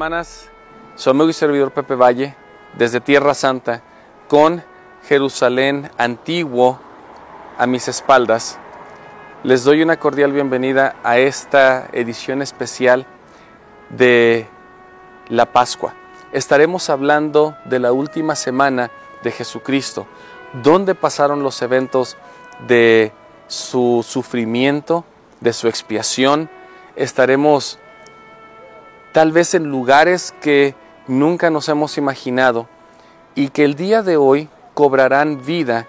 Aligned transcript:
hermanas, 0.00 0.48
su 0.94 1.10
amigo 1.10 1.28
y 1.28 1.34
servidor 1.34 1.72
Pepe 1.72 1.94
Valle, 1.94 2.34
desde 2.72 3.02
Tierra 3.02 3.34
Santa, 3.34 3.82
con 4.28 4.64
Jerusalén 5.06 5.90
antiguo 5.98 6.80
a 7.58 7.66
mis 7.66 7.86
espaldas, 7.86 8.58
les 9.44 9.62
doy 9.62 9.82
una 9.82 9.98
cordial 9.98 10.32
bienvenida 10.32 10.96
a 11.04 11.18
esta 11.18 11.90
edición 11.92 12.40
especial 12.40 13.04
de 13.90 14.48
la 15.28 15.44
Pascua. 15.52 15.92
Estaremos 16.32 16.88
hablando 16.88 17.54
de 17.66 17.78
la 17.78 17.92
última 17.92 18.36
semana 18.36 18.90
de 19.22 19.32
Jesucristo, 19.32 20.06
donde 20.62 20.94
pasaron 20.94 21.42
los 21.42 21.60
eventos 21.60 22.16
de 22.66 23.12
su 23.48 24.02
sufrimiento, 24.08 25.04
de 25.40 25.52
su 25.52 25.68
expiación. 25.68 26.48
Estaremos 26.96 27.78
tal 29.12 29.32
vez 29.32 29.54
en 29.54 29.70
lugares 29.70 30.34
que 30.40 30.74
nunca 31.06 31.50
nos 31.50 31.68
hemos 31.68 31.98
imaginado 31.98 32.68
y 33.34 33.48
que 33.48 33.64
el 33.64 33.74
día 33.74 34.02
de 34.02 34.16
hoy 34.16 34.48
cobrarán 34.74 35.44
vida 35.44 35.86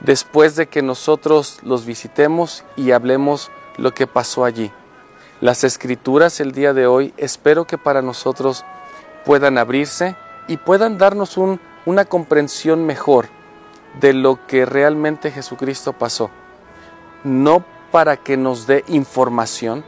después 0.00 0.56
de 0.56 0.66
que 0.66 0.82
nosotros 0.82 1.58
los 1.62 1.84
visitemos 1.84 2.64
y 2.76 2.90
hablemos 2.90 3.50
lo 3.76 3.92
que 3.92 4.06
pasó 4.06 4.44
allí. 4.44 4.72
Las 5.40 5.64
escrituras 5.64 6.40
el 6.40 6.52
día 6.52 6.74
de 6.74 6.86
hoy 6.86 7.14
espero 7.16 7.66
que 7.66 7.78
para 7.78 8.02
nosotros 8.02 8.64
puedan 9.24 9.58
abrirse 9.58 10.16
y 10.48 10.56
puedan 10.56 10.98
darnos 10.98 11.38
una 11.86 12.04
comprensión 12.04 12.84
mejor 12.84 13.28
de 14.00 14.12
lo 14.12 14.46
que 14.46 14.66
realmente 14.66 15.30
Jesucristo 15.30 15.92
pasó. 15.92 16.30
No 17.24 17.64
para 17.90 18.16
que 18.16 18.36
nos 18.36 18.66
dé 18.66 18.84
información, 18.88 19.84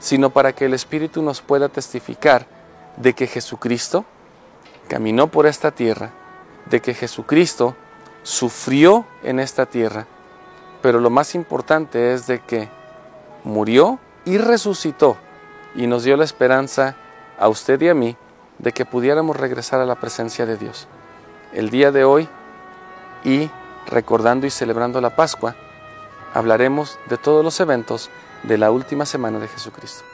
sino 0.00 0.30
para 0.30 0.52
que 0.52 0.64
el 0.64 0.74
Espíritu 0.74 1.22
nos 1.22 1.42
pueda 1.42 1.68
testificar 1.68 2.46
de 2.96 3.12
que 3.12 3.28
Jesucristo 3.28 4.04
caminó 4.88 5.28
por 5.28 5.46
esta 5.46 5.70
tierra, 5.70 6.10
de 6.66 6.80
que 6.80 6.94
Jesucristo 6.94 7.76
sufrió 8.22 9.06
en 9.22 9.38
esta 9.38 9.66
tierra, 9.66 10.06
pero 10.82 10.98
lo 10.98 11.10
más 11.10 11.34
importante 11.34 12.12
es 12.12 12.26
de 12.26 12.40
que 12.40 12.68
murió 13.44 13.98
y 14.24 14.38
resucitó 14.38 15.16
y 15.74 15.86
nos 15.86 16.02
dio 16.02 16.16
la 16.16 16.24
esperanza 16.24 16.96
a 17.38 17.48
usted 17.48 17.80
y 17.80 17.88
a 17.88 17.94
mí 17.94 18.16
de 18.58 18.72
que 18.72 18.84
pudiéramos 18.84 19.36
regresar 19.36 19.80
a 19.80 19.86
la 19.86 19.94
presencia 19.94 20.46
de 20.46 20.56
Dios. 20.56 20.88
El 21.52 21.70
día 21.70 21.92
de 21.92 22.04
hoy 22.04 22.28
y 23.24 23.50
recordando 23.86 24.46
y 24.46 24.50
celebrando 24.50 25.00
la 25.00 25.16
Pascua, 25.16 25.56
hablaremos 26.34 26.98
de 27.08 27.16
todos 27.16 27.44
los 27.44 27.58
eventos 27.60 28.10
de 28.42 28.58
la 28.58 28.70
última 28.70 29.06
semana 29.06 29.38
de 29.38 29.48
Jesucristo. 29.48 30.04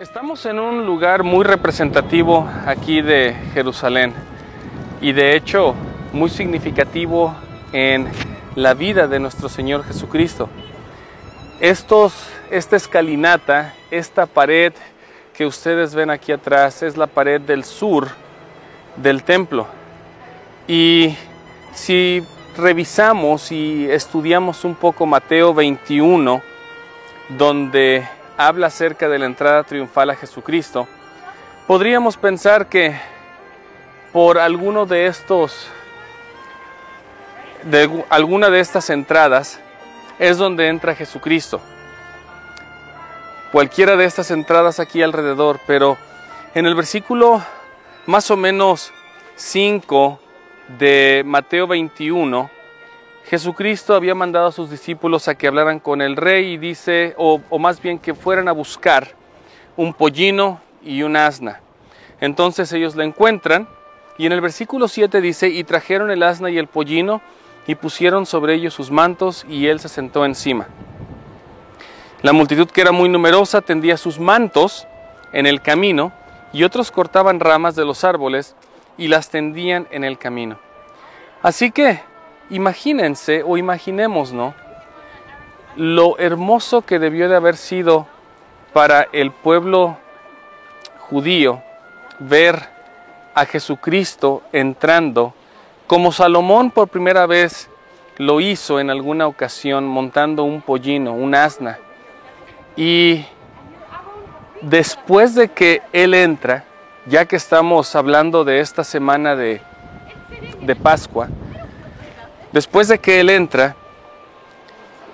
Estamos 0.00 0.46
en 0.46 0.58
un 0.58 0.86
lugar 0.86 1.24
muy 1.24 1.44
representativo 1.44 2.48
aquí 2.64 3.02
de 3.02 3.34
Jerusalén 3.52 4.14
y 5.00 5.12
de 5.12 5.34
hecho 5.34 5.74
muy 6.12 6.30
significativo 6.30 7.34
en 7.72 8.08
la 8.54 8.74
vida 8.74 9.06
de 9.06 9.20
nuestro 9.20 9.48
Señor 9.48 9.84
Jesucristo. 9.84 10.48
Estos, 11.60 12.14
esta 12.50 12.76
escalinata, 12.76 13.74
esta 13.90 14.26
pared 14.26 14.72
que 15.34 15.46
ustedes 15.46 15.94
ven 15.94 16.10
aquí 16.10 16.32
atrás 16.32 16.82
es 16.82 16.96
la 16.96 17.06
pared 17.06 17.40
del 17.40 17.64
sur 17.64 18.08
del 18.96 19.22
templo. 19.22 19.66
Y 20.66 21.16
si 21.72 22.22
revisamos 22.56 23.52
y 23.52 23.88
estudiamos 23.90 24.64
un 24.64 24.74
poco 24.74 25.06
Mateo 25.06 25.54
21, 25.54 26.42
donde 27.30 28.06
habla 28.36 28.66
acerca 28.66 29.08
de 29.08 29.18
la 29.18 29.26
entrada 29.26 29.62
triunfal 29.62 30.10
a 30.10 30.16
Jesucristo, 30.16 30.88
podríamos 31.66 32.16
pensar 32.16 32.68
que 32.68 32.96
por 34.12 34.38
alguno 34.38 34.86
de 34.86 35.06
estos, 35.06 35.68
de 37.62 38.04
alguna 38.08 38.50
de 38.50 38.60
estas 38.60 38.90
entradas, 38.90 39.60
es 40.18 40.36
donde 40.38 40.68
entra 40.68 40.94
Jesucristo. 40.94 41.60
Cualquiera 43.52 43.96
de 43.96 44.04
estas 44.04 44.30
entradas 44.30 44.80
aquí 44.80 45.02
alrededor, 45.02 45.60
pero 45.66 45.96
en 46.54 46.66
el 46.66 46.74
versículo 46.74 47.42
más 48.06 48.30
o 48.30 48.36
menos 48.36 48.92
5 49.36 50.18
de 50.78 51.22
Mateo 51.24 51.66
21, 51.66 52.50
Jesucristo 53.26 53.94
había 53.94 54.14
mandado 54.14 54.48
a 54.48 54.52
sus 54.52 54.70
discípulos 54.70 55.28
a 55.28 55.36
que 55.36 55.46
hablaran 55.46 55.78
con 55.78 56.02
el 56.02 56.16
rey 56.16 56.52
y 56.52 56.58
dice, 56.58 57.14
o, 57.16 57.40
o 57.48 57.58
más 57.58 57.80
bien 57.80 57.98
que 57.98 58.14
fueran 58.14 58.48
a 58.48 58.52
buscar 58.52 59.08
un 59.76 59.94
pollino 59.94 60.60
y 60.82 61.02
un 61.02 61.16
asna. 61.16 61.60
Entonces 62.20 62.72
ellos 62.72 62.96
la 62.96 63.04
encuentran 63.04 63.68
y 64.20 64.26
en 64.26 64.32
el 64.32 64.42
versículo 64.42 64.86
7 64.86 65.22
dice, 65.22 65.48
y 65.48 65.64
trajeron 65.64 66.10
el 66.10 66.22
asna 66.22 66.50
y 66.50 66.58
el 66.58 66.66
pollino, 66.66 67.22
y 67.66 67.74
pusieron 67.74 68.26
sobre 68.26 68.52
ellos 68.52 68.74
sus 68.74 68.90
mantos, 68.90 69.46
y 69.48 69.68
él 69.68 69.80
se 69.80 69.88
sentó 69.88 70.26
encima. 70.26 70.66
La 72.20 72.34
multitud, 72.34 72.68
que 72.68 72.82
era 72.82 72.92
muy 72.92 73.08
numerosa, 73.08 73.62
tendía 73.62 73.96
sus 73.96 74.18
mantos 74.18 74.86
en 75.32 75.46
el 75.46 75.62
camino, 75.62 76.12
y 76.52 76.64
otros 76.64 76.90
cortaban 76.90 77.40
ramas 77.40 77.74
de 77.76 77.86
los 77.86 78.04
árboles 78.04 78.56
y 78.98 79.08
las 79.08 79.30
tendían 79.30 79.88
en 79.90 80.04
el 80.04 80.18
camino. 80.18 80.58
Así 81.40 81.70
que, 81.70 82.02
imagínense 82.50 83.42
o 83.42 83.56
imaginemos, 83.56 84.34
¿no? 84.34 84.54
Lo 85.76 86.18
hermoso 86.18 86.82
que 86.82 86.98
debió 86.98 87.26
de 87.30 87.36
haber 87.36 87.56
sido 87.56 88.06
para 88.74 89.08
el 89.12 89.30
pueblo 89.30 89.96
judío 91.08 91.62
ver 92.18 92.79
a 93.40 93.46
Jesucristo 93.46 94.42
entrando, 94.52 95.32
como 95.86 96.12
Salomón 96.12 96.70
por 96.70 96.88
primera 96.88 97.24
vez 97.24 97.70
lo 98.18 98.38
hizo 98.42 98.78
en 98.78 98.90
alguna 98.90 99.26
ocasión 99.26 99.86
montando 99.86 100.44
un 100.44 100.60
pollino, 100.60 101.14
un 101.14 101.34
asna. 101.34 101.78
Y 102.76 103.24
después 104.60 105.34
de 105.34 105.48
que 105.48 105.80
Él 105.94 106.12
entra, 106.12 106.64
ya 107.06 107.24
que 107.24 107.36
estamos 107.36 107.96
hablando 107.96 108.44
de 108.44 108.60
esta 108.60 108.84
semana 108.84 109.34
de, 109.34 109.62
de 110.60 110.76
Pascua, 110.76 111.28
después 112.52 112.88
de 112.88 112.98
que 112.98 113.20
Él 113.20 113.30
entra, 113.30 113.74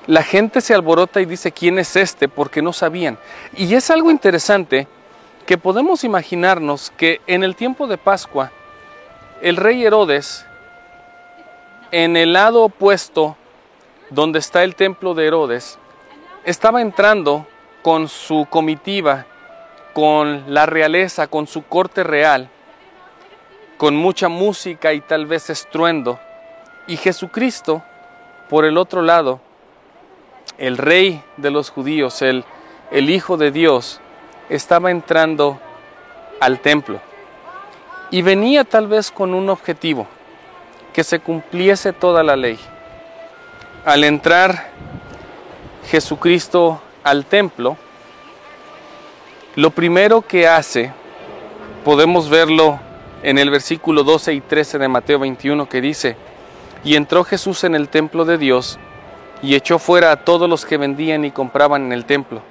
la 0.09 0.25
gente 0.25 0.61
se 0.61 0.75
alborota 0.75 1.21
y 1.21 1.27
dice, 1.27 1.53
¿quién 1.53 1.79
es 1.79 1.95
este? 1.95 2.27
Porque 2.27 2.61
no 2.61 2.73
sabían. 2.73 3.19
Y 3.57 3.73
es 3.77 3.89
algo 3.89 4.11
interesante 4.11 4.89
que 5.47 5.57
podemos 5.57 6.03
imaginarnos 6.03 6.93
que 6.97 7.21
en 7.29 7.45
el 7.45 7.55
tiempo 7.55 7.87
de 7.87 7.99
Pascua, 7.99 8.51
el 9.41 9.57
rey 9.57 9.85
Herodes, 9.85 10.45
en 11.93 12.17
el 12.17 12.33
lado 12.33 12.65
opuesto 12.65 13.37
donde 14.11 14.41
está 14.41 14.65
el 14.65 14.75
templo 14.75 15.15
de 15.15 15.29
Herodes, 15.29 15.79
estaba 16.45 16.83
entrando 16.83 17.47
con 17.83 18.09
su 18.09 18.49
comitiva, 18.51 19.25
con 19.93 20.53
la 20.53 20.67
realeza, 20.67 21.29
con 21.29 21.47
su 21.47 21.63
corte 21.65 22.03
real, 22.03 22.51
con 23.77 23.95
mucha 23.95 24.29
música 24.29 24.93
y 24.95 25.01
tal 25.01 25.27
vez 25.27 25.49
estruendo. 25.49 26.19
Y 26.89 26.97
Jesucristo, 26.97 27.85
por 28.49 28.65
el 28.65 28.77
otro 28.77 29.01
lado, 29.01 29.41
el 30.59 30.77
rey 30.77 31.23
de 31.37 31.53
los 31.53 31.71
judíos, 31.71 32.21
el, 32.23 32.45
el 32.91 33.11
Hijo 33.11 33.37
de 33.37 33.53
Dios, 33.53 34.01
estaba 34.49 34.91
entrando 34.91 35.59
al 36.41 36.61
templo 36.61 37.01
y 38.11 38.23
venía 38.23 38.65
tal 38.65 38.87
vez 38.87 39.11
con 39.11 39.35
un 39.35 39.49
objetivo, 39.51 40.07
que 40.93 41.03
se 41.05 41.19
cumpliese 41.19 41.93
toda 41.93 42.23
la 42.23 42.37
ley. 42.37 42.59
Al 43.85 44.05
entrar 44.05 44.71
Jesucristo 45.89 46.81
al 47.03 47.25
templo, 47.25 47.77
lo 49.57 49.71
primero 49.71 50.23
que 50.23 50.47
hace, 50.47 50.93
podemos 51.85 52.29
verlo 52.29 52.79
en 53.23 53.39
el 53.39 53.51
versículo 53.51 54.05
12 54.05 54.35
y 54.35 54.41
13 54.41 54.79
de 54.79 54.89
Mateo 54.89 55.19
21 55.19 55.69
que 55.69 55.81
dice, 55.81 56.17
y 56.85 56.95
entró 56.95 57.25
Jesús 57.25 57.65
en 57.65 57.75
el 57.75 57.89
templo 57.89 58.25
de 58.25 58.39
Dios 58.39 58.79
y 59.43 59.55
echó 59.55 59.79
fuera 59.79 60.13
a 60.13 60.25
todos 60.25 60.49
los 60.49 60.65
que 60.65 60.77
vendían 60.77 61.25
y 61.25 61.31
compraban 61.31 61.87
en 61.87 61.93
el 61.93 62.05
templo 62.05 62.43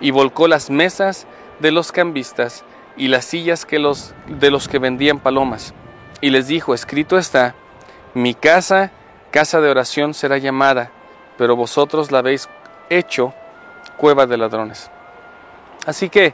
y 0.00 0.10
volcó 0.10 0.48
las 0.48 0.70
mesas 0.70 1.26
de 1.60 1.70
los 1.70 1.92
cambistas 1.92 2.64
y 2.96 3.08
las 3.08 3.24
sillas 3.24 3.64
que 3.66 3.78
los, 3.78 4.14
de 4.26 4.50
los 4.50 4.68
que 4.68 4.78
vendían 4.78 5.18
palomas. 5.18 5.74
Y 6.20 6.30
les 6.30 6.46
dijo, 6.46 6.74
escrito 6.74 7.18
está, 7.18 7.54
mi 8.14 8.34
casa 8.34 8.90
casa 9.36 9.60
de 9.60 9.68
oración 9.68 10.14
será 10.14 10.38
llamada, 10.38 10.90
pero 11.36 11.56
vosotros 11.56 12.10
la 12.10 12.20
habéis 12.20 12.48
hecho 12.88 13.34
cueva 13.98 14.24
de 14.24 14.38
ladrones. 14.38 14.90
Así 15.84 16.08
que 16.08 16.32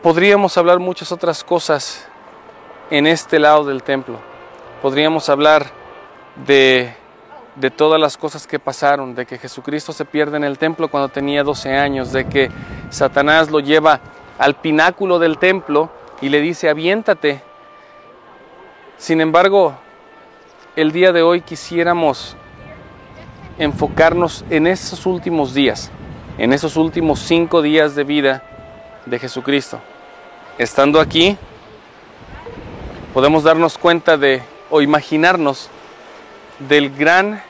podríamos 0.00 0.56
hablar 0.56 0.78
muchas 0.78 1.10
otras 1.10 1.42
cosas 1.42 2.06
en 2.88 3.08
este 3.08 3.40
lado 3.40 3.64
del 3.64 3.82
templo. 3.82 4.20
Podríamos 4.80 5.28
hablar 5.28 5.66
de, 6.46 6.94
de 7.60 7.70
todas 7.70 8.00
las 8.00 8.16
cosas 8.16 8.46
que 8.46 8.58
pasaron, 8.58 9.14
de 9.14 9.26
que 9.26 9.38
Jesucristo 9.38 9.92
se 9.92 10.06
pierde 10.06 10.38
en 10.38 10.44
el 10.44 10.58
templo 10.58 10.88
cuando 10.88 11.10
tenía 11.10 11.44
12 11.44 11.76
años, 11.76 12.10
de 12.10 12.26
que 12.26 12.50
Satanás 12.88 13.50
lo 13.50 13.60
lleva 13.60 14.00
al 14.38 14.56
pináculo 14.56 15.18
del 15.18 15.36
templo 15.38 15.90
y 16.22 16.30
le 16.30 16.40
dice, 16.40 16.70
aviéntate. 16.70 17.42
Sin 18.96 19.20
embargo, 19.20 19.74
el 20.74 20.92
día 20.92 21.12
de 21.12 21.22
hoy 21.22 21.42
quisiéramos 21.42 22.34
enfocarnos 23.58 24.44
en 24.48 24.66
esos 24.66 25.04
últimos 25.04 25.52
días, 25.52 25.90
en 26.38 26.54
esos 26.54 26.76
últimos 26.76 27.20
cinco 27.20 27.60
días 27.60 27.94
de 27.94 28.04
vida 28.04 28.42
de 29.04 29.18
Jesucristo. 29.18 29.80
Estando 30.56 30.98
aquí, 30.98 31.36
podemos 33.12 33.44
darnos 33.44 33.76
cuenta 33.76 34.16
de 34.16 34.42
o 34.70 34.80
imaginarnos 34.80 35.68
del 36.58 36.94
gran 36.94 37.42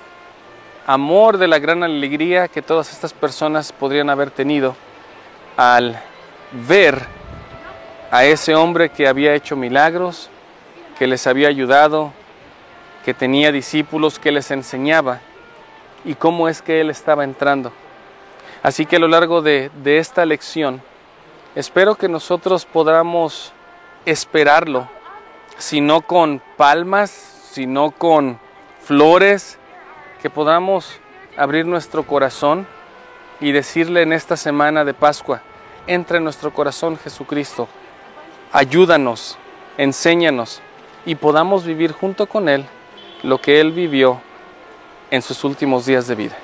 amor, 0.87 1.39
de 1.39 1.49
la 1.49 1.59
gran 1.59 1.83
alegría 1.83 2.49
que 2.49 2.63
todas 2.63 2.93
estas 2.93 3.13
personas 3.13 3.73
podrían 3.73 4.11
haber 4.11 4.31
tenido 4.31 4.77
al 5.57 6.01
ver 6.53 7.07
a 8.11 8.25
ese 8.25 8.55
hombre 8.55 8.89
que 8.89 9.07
había 9.07 9.35
hecho 9.35 9.57
milagros, 9.57 10.29
que 10.99 11.07
les 11.07 11.27
había 11.27 11.49
ayudado, 11.49 12.13
que 13.05 13.15
tenía 13.15 13.53
discípulos 13.53 14.19
que 14.19 14.33
les 14.33 14.51
enseñaba 14.51 15.21
y 16.05 16.15
cómo 16.15 16.49
es 16.49 16.63
que 16.63 16.81
él 16.81 16.91
estaba 16.91 17.25
entrando. 17.25 17.73
Así 18.63 18.85
que 18.85 18.97
a 18.97 19.01
lo 19.01 19.09
largo 19.09 19.43
de, 19.43 19.71
de 19.83 19.99
esta 19.99 20.27
lección, 20.27 20.83
espero 21.55 21.95
que 21.95 22.09
nosotros 22.09 22.67
podamos 22.67 23.53
esperarlo, 24.05 24.89
si 25.57 25.81
no 25.81 26.03
con 26.03 26.43
palmas, 26.57 27.11
sino 27.53 27.91
con 27.91 28.39
flores, 28.83 29.59
que 30.21 30.31
podamos 30.31 31.01
abrir 31.37 31.67
nuestro 31.67 32.03
corazón 32.05 32.67
y 33.41 33.53
decirle 33.53 34.03
en 34.03 34.13
esta 34.13 34.37
semana 34.37 34.85
de 34.85 34.95
Pascua, 34.95 35.43
entra 35.87 36.19
en 36.19 36.25
nuestro 36.25 36.53
corazón 36.53 36.99
Jesucristo, 36.99 37.69
ayúdanos, 38.53 39.39
enséñanos 39.79 40.61
y 41.07 41.15
podamos 41.15 41.65
vivir 41.65 41.93
junto 41.93 42.27
con 42.27 42.49
Él 42.49 42.67
lo 43.23 43.41
que 43.41 43.61
Él 43.61 43.73
vivió 43.73 44.21
en 45.11 45.23
sus 45.23 45.43
últimos 45.45 45.87
días 45.87 46.07
de 46.07 46.15
vida. 46.15 46.37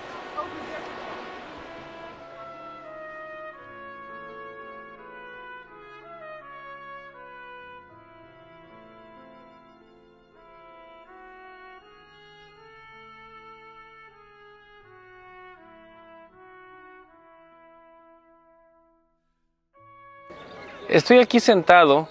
Estoy 20.88 21.19
aquí 21.19 21.40
sentado 21.40 22.09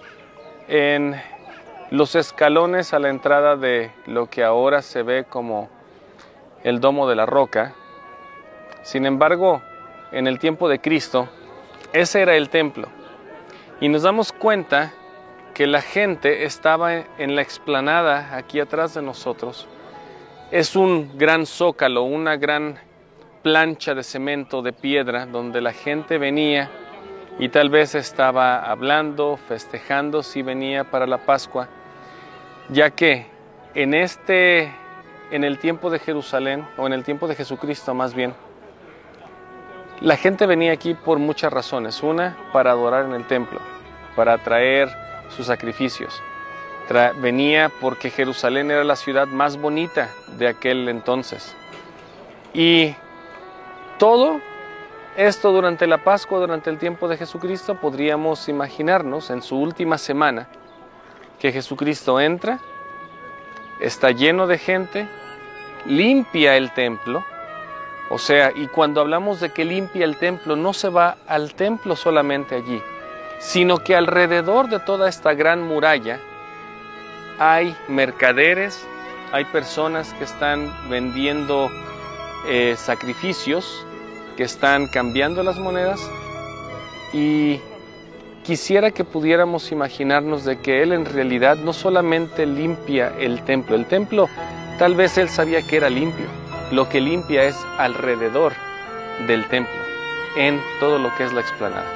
en 0.67 1.15
los 1.91 2.13
escalones 2.15 2.94
a 2.94 3.00
la 3.00 3.08
entrada 3.08 3.55
de 3.55 3.91
lo 4.05 4.29
que 4.29 4.44
ahora 4.44 4.82
se 4.82 5.01
ve 5.01 5.24
como 5.24 5.70
el 6.62 6.82
Domo 6.82 7.08
de 7.08 7.15
la 7.15 7.25
Roca. 7.25 7.74
Sin 8.84 9.05
embargo, 9.05 9.62
en 10.12 10.27
el 10.27 10.39
tiempo 10.39 10.67
de 10.67 10.79
Cristo, 10.79 11.29
ese 11.94 12.22
era 12.22 12.36
el 12.36 12.50
templo. 12.50 12.89
Y 13.79 13.88
nos 13.88 14.01
damos 14.01 14.34
cuenta 14.34 14.91
que 15.53 15.67
la 15.67 15.82
gente 15.82 16.44
estaba 16.44 16.96
en 16.96 17.34
la 17.38 17.41
explanada 17.41 18.36
aquí 18.36 18.60
atrás 18.60 18.94
de 18.94 19.01
nosotros. 19.01 19.70
Es 20.51 20.75
un 20.75 21.17
gran 21.17 21.46
zócalo, 21.46 22.03
una 22.03 22.36
gran 22.36 22.77
plancha 23.41 23.96
de 23.96 24.03
cemento, 24.03 24.62
de 24.62 24.74
piedra, 24.74 25.25
donde 25.25 25.62
la 25.62 25.72
gente 25.72 26.17
venía 26.17 26.70
y 27.39 27.49
tal 27.49 27.69
vez 27.69 27.95
estaba 27.95 28.59
hablando, 28.59 29.37
festejando 29.37 30.23
si 30.23 30.41
venía 30.41 30.85
para 30.85 31.07
la 31.07 31.19
Pascua, 31.19 31.67
ya 32.69 32.91
que 32.91 33.27
en 33.73 33.93
este 33.93 34.73
en 35.31 35.43
el 35.43 35.59
tiempo 35.59 35.89
de 35.89 35.99
Jerusalén 35.99 36.67
o 36.77 36.85
en 36.87 36.93
el 36.93 37.03
tiempo 37.03 37.27
de 37.27 37.35
Jesucristo 37.35 37.93
más 37.93 38.13
bien 38.13 38.33
la 40.01 40.17
gente 40.17 40.45
venía 40.45 40.73
aquí 40.73 40.93
por 40.93 41.19
muchas 41.19 41.51
razones. 41.53 42.03
Una, 42.03 42.35
para 42.51 42.71
adorar 42.71 43.05
en 43.05 43.13
el 43.13 43.25
templo, 43.25 43.59
para 44.15 44.37
traer 44.37 44.89
sus 45.29 45.47
sacrificios. 45.47 46.21
venía 47.21 47.71
porque 47.81 48.09
Jerusalén 48.09 48.71
era 48.71 48.83
la 48.83 48.95
ciudad 48.95 49.27
más 49.27 49.57
bonita 49.57 50.09
de 50.37 50.47
aquel 50.47 50.89
entonces. 50.89 51.55
Y 52.53 52.95
todo 53.97 54.41
esto 55.17 55.51
durante 55.51 55.88
la 55.88 56.00
Pascua, 56.00 56.39
durante 56.39 56.69
el 56.69 56.77
tiempo 56.77 57.07
de 57.07 57.17
Jesucristo, 57.17 57.75
podríamos 57.75 58.50
imaginarnos 58.50 59.29
en 59.29 59.41
su 59.41 59.57
última 59.57 59.98
semana 59.98 60.48
que 61.39 61.51
Jesucristo 61.51 62.19
entra, 62.19 62.60
está 63.79 64.12
lleno 64.12 64.48
de 64.48 64.57
gente, 64.57 65.07
limpia 65.86 66.57
el 66.57 66.72
templo, 66.74 67.24
o 68.10 68.17
sea, 68.17 68.51
y 68.53 68.67
cuando 68.67 69.01
hablamos 69.01 69.39
de 69.39 69.51
que 69.51 69.65
limpia 69.65 70.05
el 70.05 70.17
templo, 70.17 70.55
no 70.55 70.74
se 70.74 70.89
va 70.89 71.17
al 71.27 71.53
templo 71.55 71.95
solamente 71.95 72.55
allí, 72.55 72.81
sino 73.39 73.79
que 73.79 73.95
alrededor 73.95 74.69
de 74.69 74.79
toda 74.79 75.10
esta 75.10 75.34
gran 75.34 75.63
muralla 75.63 76.19
hay 77.39 77.75
mercaderes, 77.88 78.86
hay 79.31 79.45
personas 79.45 80.13
que 80.13 80.24
están 80.24 80.72
vendiendo 80.89 81.69
eh, 82.48 82.75
sacrificios, 82.77 83.86
que 84.35 84.43
están 84.43 84.87
cambiando 84.87 85.43
las 85.43 85.57
monedas 85.57 85.99
y 87.13 87.59
quisiera 88.43 88.91
que 88.91 89.03
pudiéramos 89.03 89.71
imaginarnos 89.71 90.43
de 90.45 90.59
que 90.59 90.83
Él 90.83 90.93
en 90.93 91.05
realidad 91.05 91.57
no 91.57 91.73
solamente 91.73 92.45
limpia 92.45 93.13
el 93.19 93.43
templo, 93.43 93.75
el 93.75 93.85
templo 93.85 94.29
tal 94.77 94.95
vez 94.95 95.17
Él 95.17 95.29
sabía 95.29 95.61
que 95.61 95.77
era 95.77 95.89
limpio, 95.89 96.25
lo 96.71 96.89
que 96.89 97.01
limpia 97.01 97.43
es 97.43 97.55
alrededor 97.77 98.53
del 99.27 99.47
templo, 99.47 99.81
en 100.35 100.61
todo 100.79 100.99
lo 100.99 101.15
que 101.15 101.23
es 101.23 101.33
la 101.33 101.41
explanada. 101.41 101.87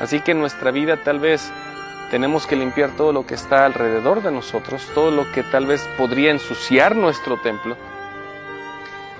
Así 0.00 0.20
que 0.20 0.32
en 0.32 0.40
nuestra 0.40 0.70
vida 0.70 0.96
tal 0.96 1.18
vez 1.18 1.52
tenemos 2.10 2.46
que 2.46 2.56
limpiar 2.56 2.90
todo 2.96 3.12
lo 3.12 3.26
que 3.26 3.34
está 3.34 3.66
alrededor 3.66 4.22
de 4.22 4.30
nosotros, 4.30 4.88
todo 4.94 5.10
lo 5.10 5.30
que 5.32 5.42
tal 5.42 5.66
vez 5.66 5.86
podría 5.98 6.30
ensuciar 6.30 6.96
nuestro 6.96 7.36
templo, 7.38 7.76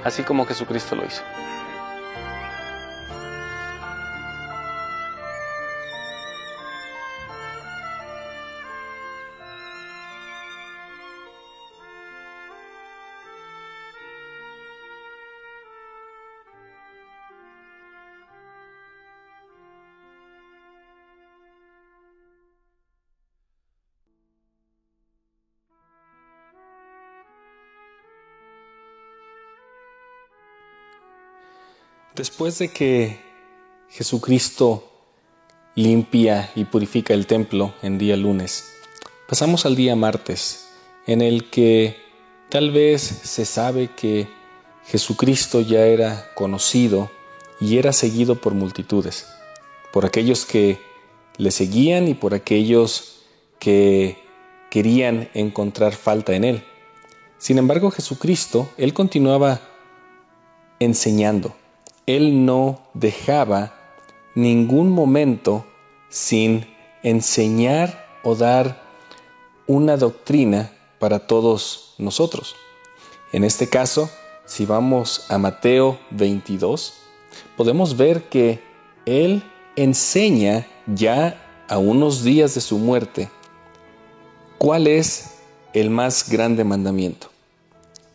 así 0.04 0.22
como 0.22 0.46
Jesucristo 0.46 0.96
lo 0.96 1.04
hizo. 1.04 1.22
Después 32.18 32.58
de 32.58 32.66
que 32.66 33.16
Jesucristo 33.90 34.90
limpia 35.76 36.50
y 36.56 36.64
purifica 36.64 37.14
el 37.14 37.28
templo 37.28 37.72
en 37.80 37.96
día 37.96 38.16
lunes, 38.16 38.72
pasamos 39.28 39.64
al 39.64 39.76
día 39.76 39.94
martes, 39.94 40.68
en 41.06 41.22
el 41.22 41.48
que 41.48 41.96
tal 42.48 42.72
vez 42.72 43.02
se 43.02 43.44
sabe 43.44 43.90
que 43.94 44.26
Jesucristo 44.87 45.60
ya 45.60 45.87
era 45.87 46.34
conocido 46.34 47.08
y 47.60 47.78
era 47.78 47.92
seguido 47.92 48.34
por 48.34 48.52
multitudes, 48.52 49.28
por 49.92 50.04
aquellos 50.04 50.44
que 50.44 50.80
le 51.37 51.52
seguían 51.52 52.08
y 52.08 52.14
por 52.14 52.34
aquellos 52.34 53.22
que 53.60 54.18
querían 54.70 55.30
encontrar 55.34 55.94
falta 55.94 56.34
en 56.34 56.42
él. 56.42 56.64
Sin 57.38 57.58
embargo, 57.58 57.92
Jesucristo, 57.92 58.68
él 58.76 58.92
continuaba 58.92 59.60
enseñando 60.80 61.54
él 62.08 62.46
no 62.46 62.80
dejaba 62.94 63.74
ningún 64.34 64.90
momento 64.90 65.66
sin 66.08 66.66
enseñar 67.02 68.18
o 68.22 68.34
dar 68.34 68.82
una 69.66 69.98
doctrina 69.98 70.72
para 70.98 71.26
todos 71.26 71.94
nosotros. 71.98 72.56
En 73.30 73.44
este 73.44 73.68
caso, 73.68 74.08
si 74.46 74.64
vamos 74.64 75.26
a 75.28 75.36
Mateo 75.36 75.98
22, 76.12 76.94
podemos 77.58 77.94
ver 77.94 78.22
que 78.30 78.62
Él 79.04 79.42
enseña 79.76 80.66
ya 80.86 81.64
a 81.68 81.76
unos 81.76 82.24
días 82.24 82.54
de 82.54 82.62
su 82.62 82.78
muerte 82.78 83.28
cuál 84.56 84.86
es 84.86 85.40
el 85.74 85.90
más 85.90 86.30
grande 86.30 86.64
mandamiento. 86.64 87.28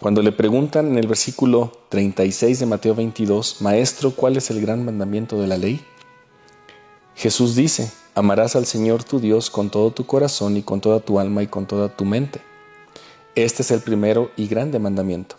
Cuando 0.03 0.21
le 0.21 0.33
preguntan 0.33 0.87
en 0.87 0.97
el 0.97 1.07
versículo 1.07 1.71
36 1.87 2.59
de 2.59 2.65
Mateo 2.65 2.93
22, 2.93 3.61
Maestro, 3.61 4.11
¿cuál 4.11 4.35
es 4.35 4.51
el 4.51 4.59
gran 4.59 4.83
mandamiento 4.83 5.39
de 5.39 5.47
la 5.47 5.55
ley? 5.55 5.79
Jesús 7.15 7.55
dice, 7.55 7.89
amarás 8.13 8.57
al 8.57 8.65
Señor 8.65 9.05
tu 9.05 9.21
Dios 9.21 9.49
con 9.49 9.69
todo 9.69 9.91
tu 9.91 10.05
corazón 10.05 10.57
y 10.57 10.61
con 10.61 10.81
toda 10.81 10.99
tu 10.99 11.21
alma 11.21 11.41
y 11.41 11.47
con 11.47 11.67
toda 11.67 11.87
tu 11.87 12.03
mente. 12.03 12.41
Este 13.35 13.61
es 13.61 13.71
el 13.71 13.79
primero 13.79 14.29
y 14.35 14.47
grande 14.47 14.77
mandamiento. 14.77 15.37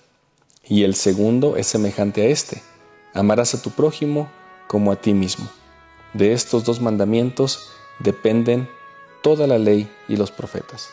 Y 0.66 0.84
el 0.84 0.94
segundo 0.94 1.58
es 1.58 1.66
semejante 1.66 2.22
a 2.22 2.28
este, 2.28 2.62
amarás 3.12 3.54
a 3.54 3.60
tu 3.60 3.68
prójimo 3.68 4.30
como 4.66 4.92
a 4.92 4.96
ti 4.96 5.12
mismo. 5.12 5.46
De 6.14 6.32
estos 6.32 6.64
dos 6.64 6.80
mandamientos 6.80 7.68
dependen 7.98 8.66
toda 9.22 9.46
la 9.46 9.58
ley 9.58 9.90
y 10.08 10.16
los 10.16 10.30
profetas. 10.30 10.88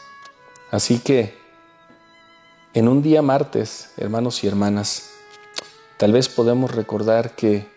Así 0.71 0.99
que 0.99 1.40
en 2.73 2.87
un 2.87 3.01
día 3.01 3.21
martes, 3.21 3.91
hermanos 3.97 4.43
y 4.43 4.47
hermanas, 4.47 5.09
tal 5.97 6.13
vez 6.13 6.29
podemos 6.29 6.71
recordar 6.71 7.35
que 7.35 7.67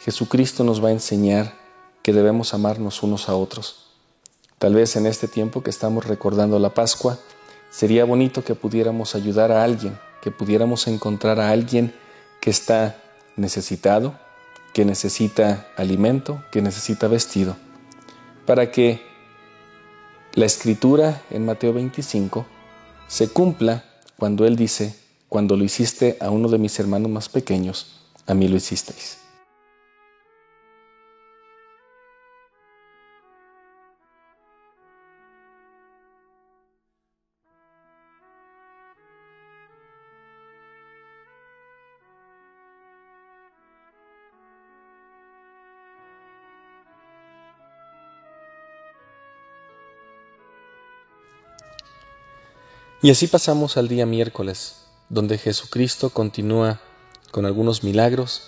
Jesucristo 0.00 0.64
nos 0.64 0.82
va 0.82 0.88
a 0.88 0.92
enseñar 0.92 1.54
que 2.02 2.12
debemos 2.12 2.52
amarnos 2.52 3.02
unos 3.02 3.28
a 3.28 3.36
otros. 3.36 3.86
Tal 4.58 4.74
vez 4.74 4.96
en 4.96 5.06
este 5.06 5.28
tiempo 5.28 5.62
que 5.62 5.70
estamos 5.70 6.06
recordando 6.06 6.58
la 6.58 6.74
Pascua, 6.74 7.18
sería 7.70 8.04
bonito 8.04 8.44
que 8.44 8.56
pudiéramos 8.56 9.14
ayudar 9.14 9.52
a 9.52 9.62
alguien, 9.62 9.98
que 10.20 10.32
pudiéramos 10.32 10.88
encontrar 10.88 11.38
a 11.38 11.50
alguien 11.50 11.94
que 12.40 12.50
está 12.50 12.96
necesitado, 13.36 14.18
que 14.72 14.84
necesita 14.84 15.68
alimento, 15.76 16.42
que 16.50 16.60
necesita 16.60 17.06
vestido, 17.06 17.56
para 18.46 18.72
que 18.72 19.00
la 20.34 20.44
escritura 20.44 21.22
en 21.30 21.46
Mateo 21.46 21.72
25 21.72 22.46
se 23.06 23.28
cumpla 23.28 23.84
cuando 24.18 24.46
Él 24.46 24.56
dice, 24.56 24.94
cuando 25.28 25.56
lo 25.56 25.64
hiciste 25.64 26.16
a 26.20 26.30
uno 26.30 26.48
de 26.48 26.58
mis 26.58 26.78
hermanos 26.78 27.10
más 27.10 27.28
pequeños, 27.28 28.00
a 28.26 28.34
mí 28.34 28.48
lo 28.48 28.56
hicisteis. 28.56 29.23
Y 53.04 53.10
así 53.10 53.26
pasamos 53.26 53.76
al 53.76 53.86
día 53.86 54.06
miércoles, 54.06 54.76
donde 55.10 55.36
Jesucristo 55.36 56.08
continúa 56.08 56.80
con 57.32 57.44
algunos 57.44 57.84
milagros, 57.84 58.44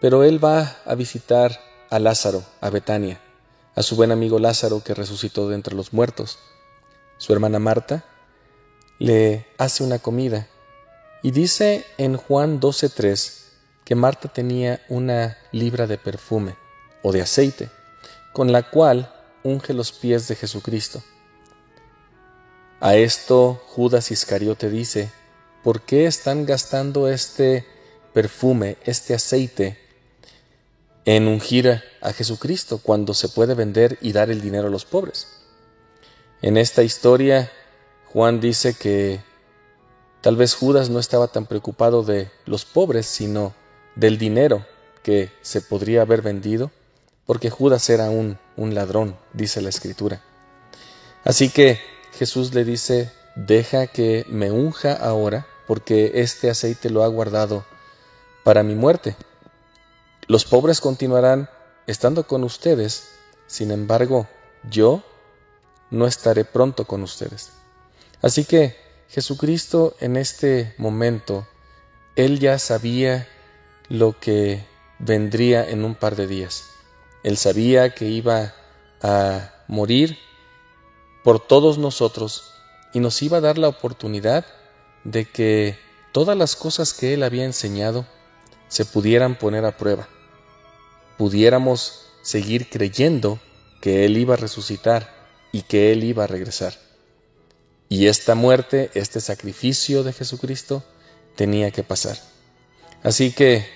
pero 0.00 0.22
Él 0.22 0.38
va 0.42 0.76
a 0.86 0.94
visitar 0.94 1.60
a 1.90 1.98
Lázaro, 1.98 2.44
a 2.60 2.70
Betania, 2.70 3.20
a 3.74 3.82
su 3.82 3.96
buen 3.96 4.12
amigo 4.12 4.38
Lázaro 4.38 4.84
que 4.84 4.94
resucitó 4.94 5.48
de 5.48 5.56
entre 5.56 5.74
los 5.74 5.92
muertos. 5.92 6.38
Su 7.16 7.32
hermana 7.32 7.58
Marta 7.58 8.04
le 9.00 9.48
hace 9.58 9.82
una 9.82 9.98
comida 9.98 10.46
y 11.24 11.32
dice 11.32 11.84
en 11.98 12.16
Juan 12.16 12.60
12.3 12.60 13.46
que 13.84 13.96
Marta 13.96 14.28
tenía 14.28 14.80
una 14.88 15.36
libra 15.50 15.88
de 15.88 15.98
perfume 15.98 16.54
o 17.02 17.10
de 17.10 17.22
aceite, 17.22 17.68
con 18.32 18.52
la 18.52 18.62
cual 18.62 19.12
unge 19.42 19.74
los 19.74 19.90
pies 19.90 20.28
de 20.28 20.36
Jesucristo. 20.36 21.02
A 22.80 22.94
esto 22.94 23.60
Judas 23.66 24.12
Iscariote 24.12 24.70
dice, 24.70 25.10
¿por 25.64 25.80
qué 25.80 26.06
están 26.06 26.46
gastando 26.46 27.08
este 27.08 27.66
perfume, 28.12 28.76
este 28.84 29.14
aceite, 29.14 29.78
en 31.04 31.26
ungir 31.26 31.82
a 32.00 32.12
Jesucristo 32.12 32.78
cuando 32.78 33.14
se 33.14 33.30
puede 33.30 33.54
vender 33.54 33.98
y 34.00 34.12
dar 34.12 34.30
el 34.30 34.40
dinero 34.40 34.68
a 34.68 34.70
los 34.70 34.84
pobres? 34.84 35.26
En 36.40 36.56
esta 36.56 36.84
historia, 36.84 37.50
Juan 38.12 38.38
dice 38.38 38.74
que 38.74 39.20
tal 40.20 40.36
vez 40.36 40.54
Judas 40.54 40.88
no 40.88 41.00
estaba 41.00 41.26
tan 41.26 41.46
preocupado 41.46 42.04
de 42.04 42.30
los 42.46 42.64
pobres, 42.64 43.06
sino 43.06 43.54
del 43.96 44.18
dinero 44.18 44.64
que 45.02 45.32
se 45.42 45.62
podría 45.62 46.02
haber 46.02 46.22
vendido, 46.22 46.70
porque 47.26 47.50
Judas 47.50 47.90
era 47.90 48.08
un, 48.08 48.38
un 48.56 48.76
ladrón, 48.76 49.16
dice 49.32 49.60
la 49.62 49.68
escritura. 49.68 50.22
Así 51.24 51.48
que 51.48 51.97
Jesús 52.12 52.54
le 52.54 52.64
dice, 52.64 53.12
deja 53.34 53.86
que 53.86 54.24
me 54.28 54.50
unja 54.50 54.92
ahora, 54.94 55.46
porque 55.66 56.12
este 56.14 56.50
aceite 56.50 56.90
lo 56.90 57.04
ha 57.04 57.08
guardado 57.08 57.64
para 58.42 58.62
mi 58.62 58.74
muerte. 58.74 59.16
Los 60.26 60.44
pobres 60.44 60.80
continuarán 60.80 61.48
estando 61.86 62.26
con 62.26 62.44
ustedes, 62.44 63.08
sin 63.46 63.70
embargo, 63.70 64.26
yo 64.70 65.02
no 65.90 66.06
estaré 66.06 66.44
pronto 66.44 66.84
con 66.86 67.02
ustedes. 67.02 67.50
Así 68.20 68.44
que 68.44 68.76
Jesucristo 69.08 69.94
en 70.00 70.16
este 70.16 70.74
momento, 70.76 71.46
Él 72.16 72.40
ya 72.40 72.58
sabía 72.58 73.28
lo 73.88 74.18
que 74.18 74.64
vendría 74.98 75.68
en 75.68 75.84
un 75.84 75.94
par 75.94 76.16
de 76.16 76.26
días. 76.26 76.64
Él 77.22 77.36
sabía 77.36 77.94
que 77.94 78.06
iba 78.06 78.54
a 79.02 79.52
morir 79.66 80.18
por 81.28 81.40
todos 81.40 81.76
nosotros 81.76 82.54
y 82.94 83.00
nos 83.00 83.20
iba 83.20 83.36
a 83.36 83.42
dar 83.42 83.58
la 83.58 83.68
oportunidad 83.68 84.46
de 85.04 85.26
que 85.26 85.78
todas 86.10 86.34
las 86.38 86.56
cosas 86.56 86.94
que 86.94 87.12
Él 87.12 87.22
había 87.22 87.44
enseñado 87.44 88.06
se 88.68 88.86
pudieran 88.86 89.36
poner 89.36 89.66
a 89.66 89.76
prueba, 89.76 90.08
pudiéramos 91.18 92.06
seguir 92.22 92.70
creyendo 92.70 93.38
que 93.82 94.06
Él 94.06 94.16
iba 94.16 94.32
a 94.32 94.36
resucitar 94.38 95.14
y 95.52 95.64
que 95.64 95.92
Él 95.92 96.02
iba 96.02 96.24
a 96.24 96.28
regresar. 96.28 96.72
Y 97.90 98.06
esta 98.06 98.34
muerte, 98.34 98.90
este 98.94 99.20
sacrificio 99.20 100.04
de 100.04 100.14
Jesucristo, 100.14 100.82
tenía 101.36 101.70
que 101.72 101.82
pasar. 101.82 102.16
Así 103.02 103.32
que 103.32 103.66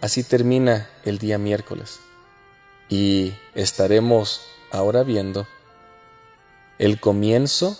así 0.00 0.22
termina 0.22 0.88
el 1.04 1.18
día 1.18 1.36
miércoles 1.36 1.98
y 2.88 3.32
estaremos 3.56 4.42
ahora 4.70 5.02
viendo 5.02 5.48
el 6.78 7.00
comienzo 7.00 7.78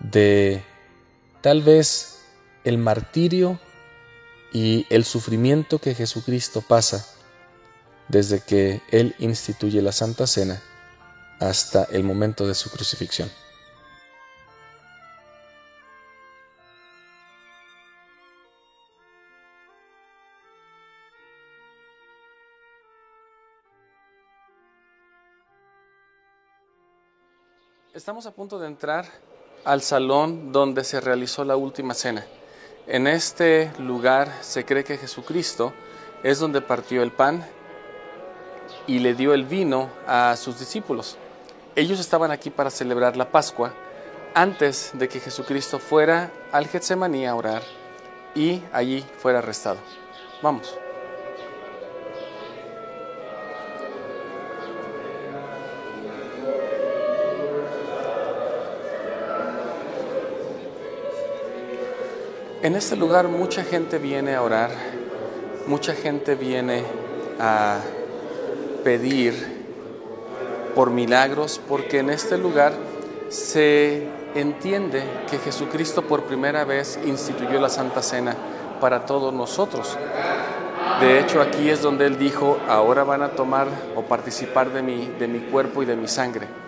de 0.00 0.62
tal 1.40 1.62
vez 1.62 2.20
el 2.64 2.78
martirio 2.78 3.58
y 4.52 4.86
el 4.90 5.04
sufrimiento 5.04 5.78
que 5.78 5.94
Jesucristo 5.94 6.62
pasa 6.62 7.06
desde 8.08 8.40
que 8.40 8.82
Él 8.90 9.14
instituye 9.18 9.82
la 9.82 9.92
Santa 9.92 10.26
Cena 10.26 10.62
hasta 11.40 11.84
el 11.84 12.04
momento 12.04 12.46
de 12.46 12.54
su 12.54 12.70
crucifixión. 12.70 13.30
Estamos 28.04 28.26
a 28.26 28.32
punto 28.32 28.58
de 28.58 28.66
entrar 28.66 29.06
al 29.64 29.80
salón 29.80 30.52
donde 30.52 30.84
se 30.84 31.00
realizó 31.00 31.42
la 31.42 31.56
última 31.56 31.94
cena. 31.94 32.26
En 32.86 33.06
este 33.06 33.72
lugar 33.78 34.30
se 34.42 34.66
cree 34.66 34.84
que 34.84 34.98
Jesucristo 34.98 35.72
es 36.22 36.38
donde 36.38 36.60
partió 36.60 37.02
el 37.02 37.12
pan 37.12 37.46
y 38.86 38.98
le 38.98 39.14
dio 39.14 39.32
el 39.32 39.46
vino 39.46 39.88
a 40.06 40.36
sus 40.36 40.58
discípulos. 40.58 41.16
Ellos 41.76 41.98
estaban 41.98 42.30
aquí 42.30 42.50
para 42.50 42.68
celebrar 42.68 43.16
la 43.16 43.32
Pascua 43.32 43.72
antes 44.34 44.90
de 44.92 45.08
que 45.08 45.18
Jesucristo 45.18 45.78
fuera 45.78 46.30
al 46.52 46.68
Getsemaní 46.68 47.24
a 47.26 47.34
orar 47.34 47.62
y 48.34 48.62
allí 48.74 49.02
fuera 49.16 49.38
arrestado. 49.38 49.78
Vamos. 50.42 50.83
En 62.64 62.76
este 62.76 62.96
lugar 62.96 63.28
mucha 63.28 63.62
gente 63.62 63.98
viene 63.98 64.34
a 64.34 64.40
orar, 64.40 64.70
mucha 65.66 65.92
gente 65.92 66.34
viene 66.34 66.82
a 67.38 67.76
pedir 68.82 69.34
por 70.74 70.88
milagros, 70.88 71.60
porque 71.68 71.98
en 71.98 72.08
este 72.08 72.38
lugar 72.38 72.72
se 73.28 74.08
entiende 74.34 75.02
que 75.30 75.36
Jesucristo 75.36 76.08
por 76.08 76.24
primera 76.24 76.64
vez 76.64 76.98
instituyó 77.04 77.60
la 77.60 77.68
Santa 77.68 78.00
Cena 78.00 78.34
para 78.80 79.04
todos 79.04 79.34
nosotros. 79.34 79.98
De 81.00 81.20
hecho, 81.20 81.42
aquí 81.42 81.68
es 81.68 81.82
donde 81.82 82.06
Él 82.06 82.16
dijo, 82.16 82.56
ahora 82.66 83.04
van 83.04 83.20
a 83.20 83.32
tomar 83.32 83.68
o 83.94 84.04
participar 84.04 84.72
de 84.72 84.80
mi, 84.80 85.08
de 85.18 85.28
mi 85.28 85.40
cuerpo 85.40 85.82
y 85.82 85.84
de 85.84 85.96
mi 85.96 86.08
sangre. 86.08 86.63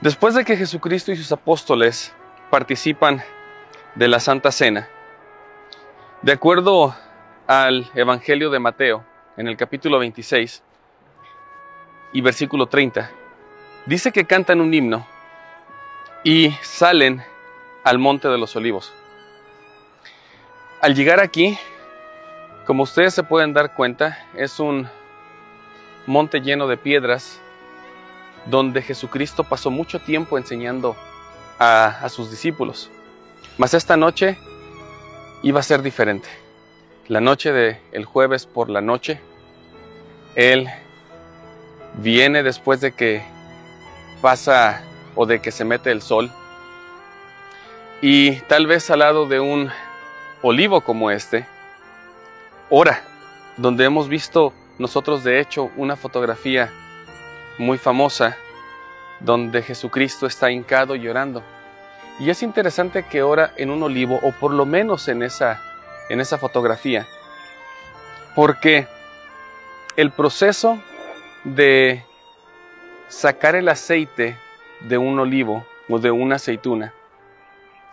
Después 0.00 0.34
de 0.34 0.44
que 0.44 0.56
Jesucristo 0.56 1.12
y 1.12 1.16
sus 1.16 1.32
apóstoles 1.32 2.12
participan 2.50 3.22
de 3.94 4.08
la 4.08 4.20
Santa 4.20 4.50
Cena, 4.50 4.88
de 6.20 6.32
acuerdo 6.32 6.94
al 7.46 7.90
Evangelio 7.94 8.50
de 8.50 8.58
Mateo, 8.58 9.04
en 9.36 9.48
el 9.48 9.56
capítulo 9.56 9.98
26 9.98 10.62
y 12.12 12.20
versículo 12.20 12.66
30, 12.66 13.10
dice 13.86 14.12
que 14.12 14.24
cantan 14.24 14.60
un 14.60 14.74
himno 14.74 15.06
y 16.22 16.50
salen 16.62 17.22
al 17.82 17.98
Monte 17.98 18.28
de 18.28 18.38
los 18.38 18.54
Olivos. 18.56 18.92
Al 20.80 20.94
llegar 20.94 21.20
aquí, 21.20 21.58
como 22.66 22.82
ustedes 22.82 23.14
se 23.14 23.22
pueden 23.22 23.52
dar 23.52 23.74
cuenta, 23.74 24.18
es 24.34 24.60
un 24.60 24.88
monte 26.06 26.40
lleno 26.40 26.66
de 26.66 26.76
piedras 26.76 27.40
donde 28.46 28.82
Jesucristo 28.82 29.44
pasó 29.44 29.70
mucho 29.70 30.00
tiempo 30.00 30.38
enseñando 30.38 30.96
a, 31.58 32.08
sus 32.08 32.30
discípulos. 32.30 32.90
Mas 33.58 33.74
esta 33.74 33.96
noche 33.96 34.36
iba 35.42 35.60
a 35.60 35.62
ser 35.62 35.82
diferente. 35.82 36.28
La 37.08 37.20
noche 37.20 37.52
del 37.52 37.78
el 37.92 38.04
jueves 38.04 38.46
por 38.46 38.70
la 38.70 38.80
noche, 38.80 39.20
Él 40.34 40.68
viene 41.94 42.42
después 42.42 42.80
de 42.80 42.92
que 42.92 43.22
pasa 44.20 44.82
o 45.14 45.26
de 45.26 45.40
que 45.40 45.52
se 45.52 45.64
mete 45.64 45.90
el 45.90 46.02
sol 46.02 46.30
y 48.06 48.32
tal 48.48 48.66
vez 48.66 48.90
al 48.90 48.98
lado 48.98 49.26
de 49.26 49.40
un 49.40 49.70
olivo 50.42 50.82
como 50.82 51.10
este, 51.10 51.46
ora, 52.68 53.02
donde 53.56 53.86
hemos 53.86 54.08
visto 54.08 54.52
nosotros 54.78 55.24
de 55.24 55.40
hecho 55.40 55.70
una 55.76 55.96
fotografía 55.96 56.70
muy 57.58 57.78
famosa 57.78 58.36
donde 59.20 59.62
Jesucristo 59.62 60.26
está 60.26 60.50
hincado 60.50 60.94
llorando. 60.96 61.42
Y 62.18 62.30
es 62.30 62.42
interesante 62.42 63.04
que 63.04 63.22
ora 63.22 63.52
en 63.56 63.70
un 63.70 63.82
olivo, 63.82 64.20
o 64.22 64.32
por 64.32 64.52
lo 64.52 64.66
menos 64.66 65.08
en 65.08 65.22
esa, 65.22 65.60
en 66.08 66.20
esa 66.20 66.38
fotografía, 66.38 67.06
porque 68.34 68.86
el 69.96 70.10
proceso 70.10 70.80
de 71.44 72.04
sacar 73.08 73.54
el 73.54 73.68
aceite 73.68 74.36
de 74.80 74.98
un 74.98 75.18
olivo 75.18 75.66
o 75.88 75.98
de 75.98 76.10
una 76.10 76.36
aceituna 76.36 76.92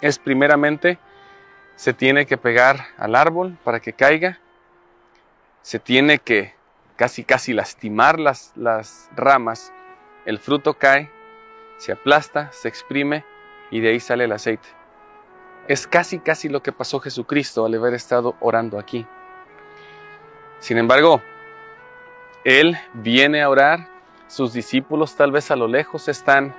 es 0.02 0.18
primeramente 0.18 0.98
se 1.76 1.94
tiene 1.94 2.26
que 2.26 2.38
pegar 2.38 2.88
al 2.98 3.16
árbol 3.16 3.58
para 3.64 3.80
que 3.80 3.94
caiga, 3.94 4.40
se 5.62 5.80
tiene 5.80 6.20
que 6.20 6.54
casi 7.02 7.24
casi 7.24 7.52
lastimar 7.52 8.20
las, 8.20 8.52
las 8.56 9.10
ramas, 9.16 9.74
el 10.26 10.38
fruto 10.38 10.76
cae, 10.76 11.10
se 11.78 11.94
aplasta, 11.94 12.52
se 12.52 12.68
exprime 12.68 13.26
y 13.72 13.80
de 13.80 13.90
ahí 13.90 14.00
sale 14.00 14.26
el 14.26 14.32
aceite. 14.32 14.68
Es 15.68 15.88
casi 15.88 16.20
casi 16.20 16.48
lo 16.48 16.62
que 16.62 16.72
pasó 16.72 17.00
Jesucristo 17.00 17.66
al 17.66 17.74
haber 17.74 17.96
estado 17.96 18.36
orando 18.40 18.78
aquí. 18.78 19.08
Sin 20.60 20.78
embargo, 20.78 21.24
Él 22.44 22.78
viene 22.94 23.42
a 23.42 23.50
orar, 23.50 23.88
sus 24.28 24.54
discípulos 24.54 25.16
tal 25.16 25.32
vez 25.32 25.50
a 25.50 25.56
lo 25.56 25.68
lejos 25.68 26.08
están 26.08 26.54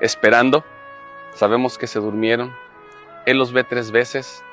esperando, 0.00 0.64
sabemos 1.34 1.78
que 1.78 1.88
se 1.88 1.98
durmieron, 1.98 2.54
Él 3.26 3.38
los 3.38 3.52
ve 3.52 3.64
tres 3.64 3.90
veces, 3.90 4.44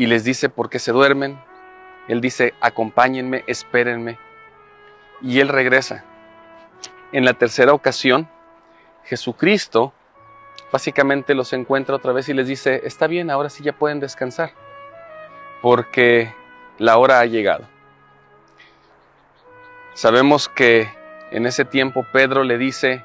y 0.00 0.06
les 0.06 0.24
dice 0.24 0.48
por 0.48 0.70
qué 0.70 0.78
se 0.78 0.92
duermen. 0.92 1.38
Él 2.08 2.22
dice, 2.22 2.54
acompáñenme, 2.62 3.44
espérenme. 3.46 4.18
Y 5.20 5.40
él 5.40 5.48
regresa. 5.48 6.04
En 7.12 7.26
la 7.26 7.34
tercera 7.34 7.74
ocasión, 7.74 8.26
Jesucristo 9.04 9.92
básicamente 10.72 11.34
los 11.34 11.52
encuentra 11.52 11.96
otra 11.96 12.14
vez 12.14 12.30
y 12.30 12.32
les 12.32 12.48
dice, 12.48 12.80
está 12.84 13.08
bien, 13.08 13.30
ahora 13.30 13.50
sí 13.50 13.62
ya 13.62 13.74
pueden 13.74 14.00
descansar, 14.00 14.52
porque 15.60 16.32
la 16.78 16.96
hora 16.96 17.20
ha 17.20 17.26
llegado. 17.26 17.68
Sabemos 19.92 20.48
que 20.48 20.88
en 21.30 21.44
ese 21.44 21.66
tiempo 21.66 22.06
Pedro 22.10 22.42
le 22.42 22.56
dice, 22.56 23.04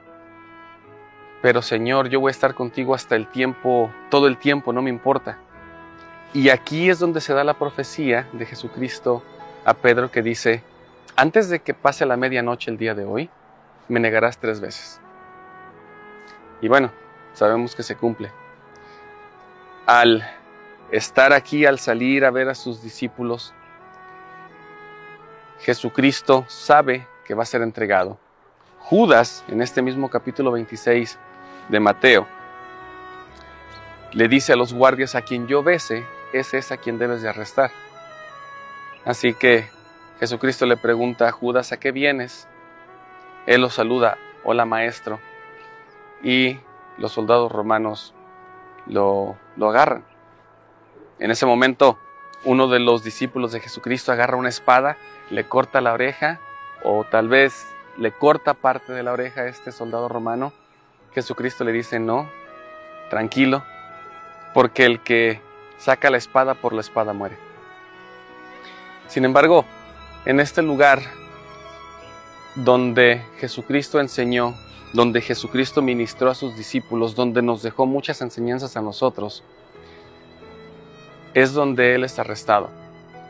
pero 1.42 1.62
Señor, 1.62 2.08
yo 2.08 2.22
voy 2.22 2.30
a 2.30 2.32
estar 2.32 2.54
contigo 2.54 2.96
hasta 2.96 3.18
el 3.18 3.28
tiempo, 3.28 3.92
todo 4.10 4.28
el 4.28 4.38
tiempo, 4.38 4.72
no 4.72 4.82
me 4.82 4.90
importa. 4.90 5.40
Y 6.36 6.50
aquí 6.50 6.90
es 6.90 7.00
donde 7.00 7.22
se 7.22 7.34
da 7.34 7.46
la 7.46 7.54
profecía 7.54 8.28
de 8.34 8.46
Jesucristo 8.46 9.24
a 9.64 9.74
Pedro 9.74 10.12
que 10.12 10.22
dice, 10.22 10.62
antes 11.16 11.48
de 11.48 11.60
que 11.60 11.74
pase 11.74 12.06
la 12.06 12.18
medianoche 12.18 12.70
el 12.70 12.78
día 12.78 12.94
de 12.94 13.06
hoy, 13.06 13.30
me 13.88 14.02
negarás 14.02 14.38
tres 14.38 14.60
veces. 14.60 15.00
Y 16.60 16.68
bueno, 16.68 16.92
sabemos 17.32 17.74
que 17.74 17.84
se 17.84 17.96
cumple. 17.96 18.34
Al 19.86 20.30
estar 20.92 21.32
aquí, 21.32 21.66
al 21.66 21.80
salir 21.80 22.26
a 22.26 22.32
ver 22.32 22.50
a 22.50 22.56
sus 22.56 22.84
discípulos, 22.84 23.54
Jesucristo 25.62 26.44
sabe 26.50 27.08
que 27.24 27.34
va 27.34 27.44
a 27.44 27.46
ser 27.46 27.62
entregado. 27.62 28.20
Judas, 28.80 29.46
en 29.48 29.62
este 29.62 29.82
mismo 29.82 30.10
capítulo 30.10 30.52
26 30.52 31.18
de 31.70 31.80
Mateo, 31.80 32.28
le 34.12 34.28
dice 34.28 34.52
a 34.52 34.58
los 34.58 34.74
guardias, 34.74 35.16
a 35.16 35.22
quien 35.22 35.48
yo 35.48 35.64
bese, 35.64 36.06
es 36.34 36.72
a 36.72 36.78
quien 36.78 36.98
debes 36.98 37.22
de 37.22 37.30
arrestar. 37.30 37.72
Así 39.06 39.34
que 39.34 39.70
Jesucristo 40.20 40.66
le 40.66 40.78
pregunta 40.78 41.28
a 41.28 41.32
Judas, 41.32 41.72
¿a 41.72 41.78
qué 41.78 41.92
vienes? 41.92 42.48
Él 43.46 43.62
lo 43.62 43.70
saluda, 43.70 44.18
hola 44.44 44.66
maestro. 44.66 45.20
Y 46.24 46.60
los 46.98 47.12
soldados 47.12 47.52
romanos 47.52 48.14
lo, 48.88 49.38
lo 49.56 49.70
agarran. 49.70 50.06
En 51.20 51.32
ese 51.32 51.46
momento, 51.46 51.98
uno 52.44 52.68
de 52.68 52.80
los 52.80 53.04
discípulos 53.04 53.52
de 53.52 53.60
Jesucristo 53.60 54.12
agarra 54.12 54.38
una 54.38 54.50
espada, 54.50 54.98
le 55.30 55.46
corta 55.46 55.82
la 55.82 55.94
oreja, 55.94 56.40
o 56.84 57.04
tal 57.04 57.28
vez 57.28 57.68
le 57.98 58.12
corta 58.12 58.54
parte 58.54 58.94
de 58.94 59.04
la 59.04 59.14
oreja 59.14 59.42
a 59.42 59.48
este 59.48 59.72
soldado 59.72 60.10
romano. 60.10 60.54
Jesucristo 61.14 61.64
le 61.64 61.72
dice, 61.72 62.00
no, 62.00 62.30
tranquilo, 63.10 63.64
porque 64.54 64.86
el 64.86 65.02
que 65.02 65.42
saca 65.78 66.10
la 66.10 66.18
espada, 66.18 66.56
por 66.56 66.74
la 66.74 66.82
espada 66.82 67.14
muere. 67.14 67.38
Sin 69.08 69.26
embargo, 69.26 69.66
en 70.26 70.40
este 70.40 70.62
lugar 70.62 71.02
donde 72.56 73.22
Jesucristo 73.38 74.00
enseñó, 74.00 74.56
donde 74.94 75.22
Jesucristo 75.22 75.82
ministró 75.82 76.30
a 76.30 76.36
sus 76.36 76.56
discípulos, 76.56 77.16
donde 77.16 77.42
nos 77.42 77.62
dejó 77.62 77.86
muchas 77.86 78.22
enseñanzas 78.22 78.78
a 78.78 78.82
nosotros, 78.82 79.44
es 81.34 81.54
donde 81.54 81.96
Él 81.96 82.04
es 82.06 82.18
arrestado. 82.18 82.70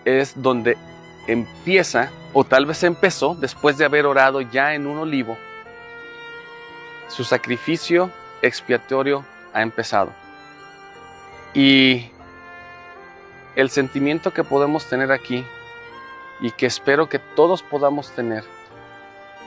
Es 0.05 0.39
donde 0.41 0.77
empieza, 1.27 2.11
o 2.33 2.43
tal 2.43 2.67
vez 2.67 2.83
empezó, 2.83 3.35
después 3.35 3.77
de 3.77 3.85
haber 3.85 4.05
orado 4.05 4.41
ya 4.41 4.75
en 4.75 4.85
un 4.85 4.99
olivo, 4.99 5.37
su 7.07 7.23
sacrificio 7.23 8.11
expiatorio 8.41 9.25
ha 9.53 9.61
empezado. 9.63 10.11
Y 11.53 12.11
el 13.55 13.69
sentimiento 13.69 14.33
que 14.33 14.43
podemos 14.43 14.87
tener 14.89 15.11
aquí 15.11 15.45
y 16.41 16.51
que 16.51 16.65
espero 16.65 17.07
que 17.07 17.19
todos 17.19 17.63
podamos 17.63 18.11
tener 18.11 18.43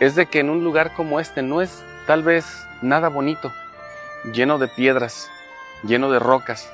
es 0.01 0.15
de 0.15 0.27
que 0.27 0.41
en 0.41 0.51
un 0.51 0.65
lugar 0.65 0.95
como 0.95 1.21
este 1.21 1.43
no 1.43 1.61
es 1.61 1.83
tal 2.07 2.23
vez 2.23 2.67
nada 2.83 3.09
bonito, 3.09 3.53
lleno 4.33 4.59
de 4.59 4.69
piedras, 4.69 5.31
lleno 5.83 6.11
de 6.11 6.19
rocas. 6.19 6.73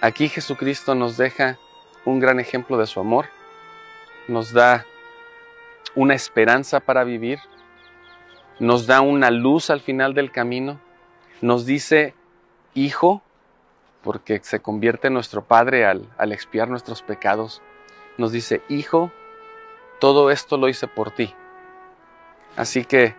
Aquí 0.00 0.28
Jesucristo 0.28 0.94
nos 0.94 1.16
deja 1.16 1.58
un 2.04 2.20
gran 2.20 2.38
ejemplo 2.38 2.76
de 2.76 2.86
su 2.86 3.00
amor, 3.00 3.26
nos 4.28 4.52
da 4.52 4.84
una 5.94 6.14
esperanza 6.14 6.80
para 6.80 7.04
vivir, 7.04 7.38
nos 8.60 8.86
da 8.86 9.00
una 9.00 9.30
luz 9.30 9.70
al 9.70 9.80
final 9.80 10.14
del 10.14 10.30
camino, 10.30 10.78
nos 11.40 11.64
dice, 11.66 12.14
hijo, 12.74 13.22
porque 14.06 14.38
se 14.40 14.60
convierte 14.60 15.08
en 15.08 15.14
nuestro 15.14 15.42
Padre 15.42 15.84
al, 15.84 16.08
al 16.16 16.30
expiar 16.30 16.68
nuestros 16.68 17.02
pecados, 17.02 17.60
nos 18.18 18.30
dice, 18.30 18.62
hijo, 18.68 19.10
todo 19.98 20.30
esto 20.30 20.56
lo 20.56 20.68
hice 20.68 20.86
por 20.86 21.10
ti. 21.10 21.34
Así 22.54 22.84
que 22.84 23.16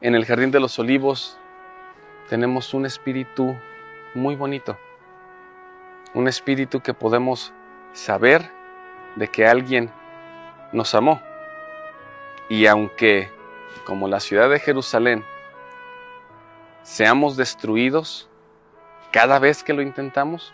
en 0.00 0.16
el 0.16 0.24
Jardín 0.24 0.50
de 0.50 0.58
los 0.58 0.76
Olivos 0.80 1.38
tenemos 2.28 2.74
un 2.74 2.84
espíritu 2.84 3.56
muy 4.12 4.34
bonito, 4.34 4.76
un 6.12 6.26
espíritu 6.26 6.80
que 6.80 6.92
podemos 6.92 7.52
saber 7.92 8.50
de 9.14 9.28
que 9.28 9.46
alguien 9.46 9.88
nos 10.72 10.96
amó. 10.96 11.22
Y 12.48 12.66
aunque, 12.66 13.30
como 13.84 14.08
la 14.08 14.18
ciudad 14.18 14.50
de 14.50 14.58
Jerusalén, 14.58 15.24
seamos 16.82 17.36
destruidos 17.36 18.28
cada 19.16 19.38
vez 19.38 19.64
que 19.64 19.72
lo 19.72 19.80
intentamos, 19.80 20.52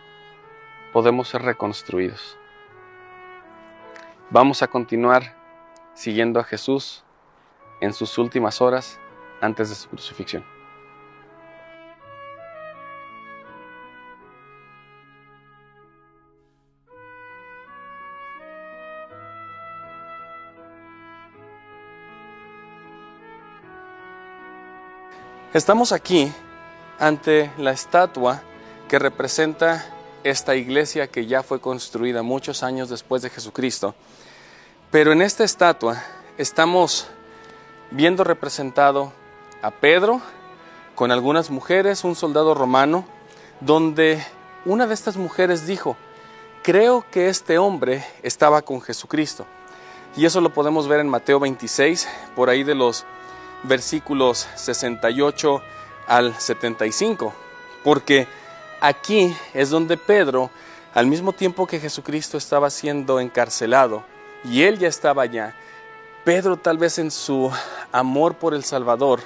podemos 0.93 1.27
ser 1.27 1.43
reconstruidos. 1.43 2.39
Vamos 4.31 4.63
a 4.63 4.69
continuar 4.69 5.35
siguiendo 5.95 6.39
a 6.39 6.45
Jesús 6.45 7.03
en 7.81 7.93
sus 7.93 8.19
últimas 8.19 8.61
horas 8.61 9.01
antes 9.41 9.69
de 9.69 9.75
su 9.75 9.89
crucifixión. 9.89 10.45
Estamos 25.53 25.91
aquí 25.91 26.33
ante 27.01 27.51
la 27.59 27.73
estatua 27.73 28.41
que 28.93 28.99
representa 28.99 29.87
esta 30.23 30.55
iglesia 30.55 31.07
que 31.07 31.25
ya 31.25 31.43
fue 31.43 31.63
construida 31.63 32.23
muchos 32.23 32.63
años 32.63 32.91
después 32.91 33.23
de 33.23 33.31
Jesucristo. 33.31 33.95
Pero 34.91 35.13
en 35.13 35.23
esta 35.23 35.45
estatua 35.45 36.05
estamos 36.37 37.07
viendo 37.91 38.23
representado 38.23 39.11
a 39.63 39.71
Pedro 39.71 40.21
con 40.95 41.11
algunas 41.11 41.49
mujeres, 41.49 42.05
un 42.05 42.15
soldado 42.15 42.53
romano, 42.53 43.07
donde 43.61 44.23
una 44.67 44.87
de 44.87 44.93
estas 44.93 45.17
mujeres 45.17 45.67
dijo, 45.67 45.97
creo 46.63 47.03
que 47.11 47.31
este 47.31 47.57
hombre 47.57 48.05
estaba 48.23 48.61
con 48.61 48.83
Jesucristo. 48.83 49.47
Y 50.19 50.27
eso 50.27 50.43
lo 50.43 50.53
podemos 50.53 50.87
ver 50.87 51.01
en 51.01 51.09
Mateo 51.09 51.41
26, 51.41 52.07
por 52.37 52.51
ahí 52.51 52.63
de 52.63 52.75
los 52.75 53.07
versículos 53.63 54.47
68 54.57 55.63
al 56.09 56.39
75, 56.39 57.33
porque 57.83 58.29
aquí 58.83 59.35
es 59.55 59.71
donde 59.71 59.97
Pedro, 59.97 60.51
al 60.93 61.07
mismo 61.07 61.33
tiempo 61.33 61.67
que 61.67 61.81
Jesucristo 61.81 62.37
estaba 62.37 62.69
siendo 62.69 63.21
encarcelado 63.21 64.05
y 64.45 64.65
él 64.65 64.79
ya 64.79 64.89
estaba 64.89 65.23
allá, 65.23 65.55
Pedro 66.25 66.57
tal 66.57 66.77
vez 66.77 66.99
en 66.99 67.11
su 67.11 67.51
amor 67.93 68.35
por 68.35 68.55
el 68.55 68.65
Salvador 68.65 69.21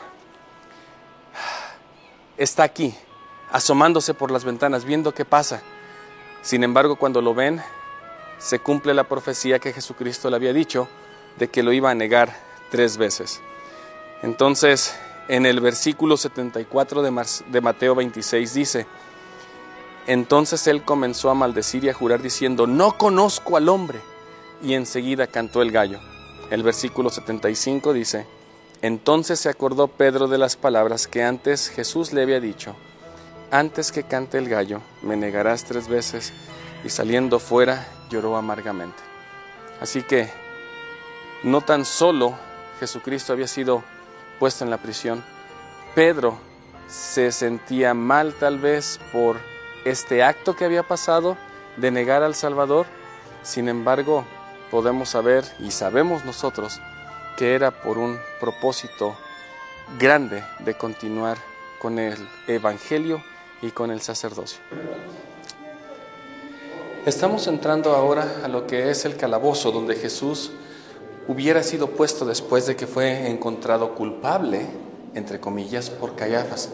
está 2.37 2.63
aquí, 2.63 2.95
asomándose 3.51 4.15
por 4.15 4.31
las 4.31 4.45
ventanas, 4.45 4.85
viendo 4.85 5.13
qué 5.13 5.25
pasa. 5.25 5.63
Sin 6.43 6.63
embargo, 6.63 6.97
cuando 6.97 7.21
lo 7.23 7.35
ven, 7.35 7.63
se 8.39 8.59
cumple 8.59 8.95
la 8.95 9.05
profecía 9.05 9.59
que 9.59 9.73
Jesucristo 9.73 10.31
le 10.31 10.37
había 10.37 10.53
dicho 10.53 10.89
de 11.39 11.49
que 11.49 11.63
lo 11.63 11.73
iba 11.73 11.91
a 11.91 11.95
negar 11.95 12.37
tres 12.71 12.97
veces. 12.97 13.41
Entonces, 14.23 14.95
en 15.29 15.47
el 15.47 15.61
versículo 15.61 16.17
74 16.17 17.03
de, 17.03 17.61
Mateo 17.61 17.95
26 17.95 18.55
dice, 18.55 18.87
entonces 20.07 20.67
él 20.67 20.85
comenzó 20.85 21.31
a 21.31 21.35
maldecir 21.35 21.85
y 21.85 21.89
a 21.89 21.95
jurar 21.95 22.23
diciendo, 22.23 22.67
no 22.67 22.97
conozco 22.97 23.57
al 23.57 23.69
hombre. 23.69 24.01
Y 24.63 24.75
enseguida 24.75 25.27
cantó 25.27 25.63
el 25.63 25.73
gallo. 25.73 25.99
El 26.51 26.63
versículo 26.63 27.11
75 27.11 27.93
dice, 27.93 28.27
entonces 28.83 29.41
se 29.41 29.49
acordó 29.49 29.89
Pedro 29.89 30.29
de 30.29 30.39
las 30.39 30.57
palabras 30.57 31.09
que 31.09 31.25
antes 31.25 31.69
Jesús 31.69 32.13
le 32.13 32.23
había 32.23 32.41
dicho, 32.41 32.77
antes 33.51 33.91
que 33.91 34.05
cante 34.05 34.39
el 34.39 34.49
gallo, 34.49 34.81
me 35.03 35.17
negarás 35.17 35.65
tres 35.65 35.89
veces, 35.89 36.33
y 36.85 36.89
saliendo 36.89 37.39
fuera 37.39 37.89
lloró 38.11 38.37
amargamente. 38.37 38.99
Así 39.81 40.03
que 40.03 40.31
no 41.43 41.61
tan 41.63 41.85
solo 41.85 42.35
Jesucristo 42.79 43.33
había 43.33 43.49
sido 43.49 43.83
puesto 44.39 44.65
en 44.65 44.71
la 44.71 44.79
prisión. 44.79 45.25
Pedro 45.95 46.39
se 46.87 47.33
sentía 47.33 47.95
mal 47.95 48.35
tal 48.35 48.59
vez 48.59 49.01
por 49.13 49.39
este 49.87 50.25
acto 50.25 50.57
que 50.57 50.65
había 50.65 50.83
pasado 50.83 51.37
de 51.77 51.93
negar 51.93 52.25
al 52.25 52.35
Salvador. 52.35 52.87
Sin 53.45 53.69
embargo, 53.69 54.25
podemos 54.69 55.11
saber 55.11 55.45
y 55.61 55.71
sabemos 55.71 56.25
nosotros 56.25 56.81
que 57.37 57.55
era 57.55 57.71
por 57.71 57.97
un 57.97 58.19
propósito 58.41 59.17
grande 59.97 60.43
de 60.59 60.75
continuar 60.75 61.39
con 61.81 62.01
el 62.01 62.17
Evangelio 62.49 63.23
y 63.63 63.71
con 63.71 63.93
el 63.93 64.01
sacerdocio. 64.01 64.59
Estamos 67.07 67.47
entrando 67.47 67.95
ahora 67.95 68.41
a 68.43 68.49
lo 68.49 68.67
que 68.67 68.91
es 68.91 69.05
el 69.05 69.17
calabozo 69.17 69.71
donde 69.71 69.95
Jesús 69.95 70.51
hubiera 71.29 71.63
sido 71.63 71.91
puesto 71.91 72.25
después 72.25 72.67
de 72.67 72.75
que 72.75 72.89
fue 72.89 73.31
encontrado 73.31 73.95
culpable, 73.95 74.67
entre 75.15 75.39
comillas, 75.39 75.91
por 75.91 76.17
Caiafas. 76.17 76.71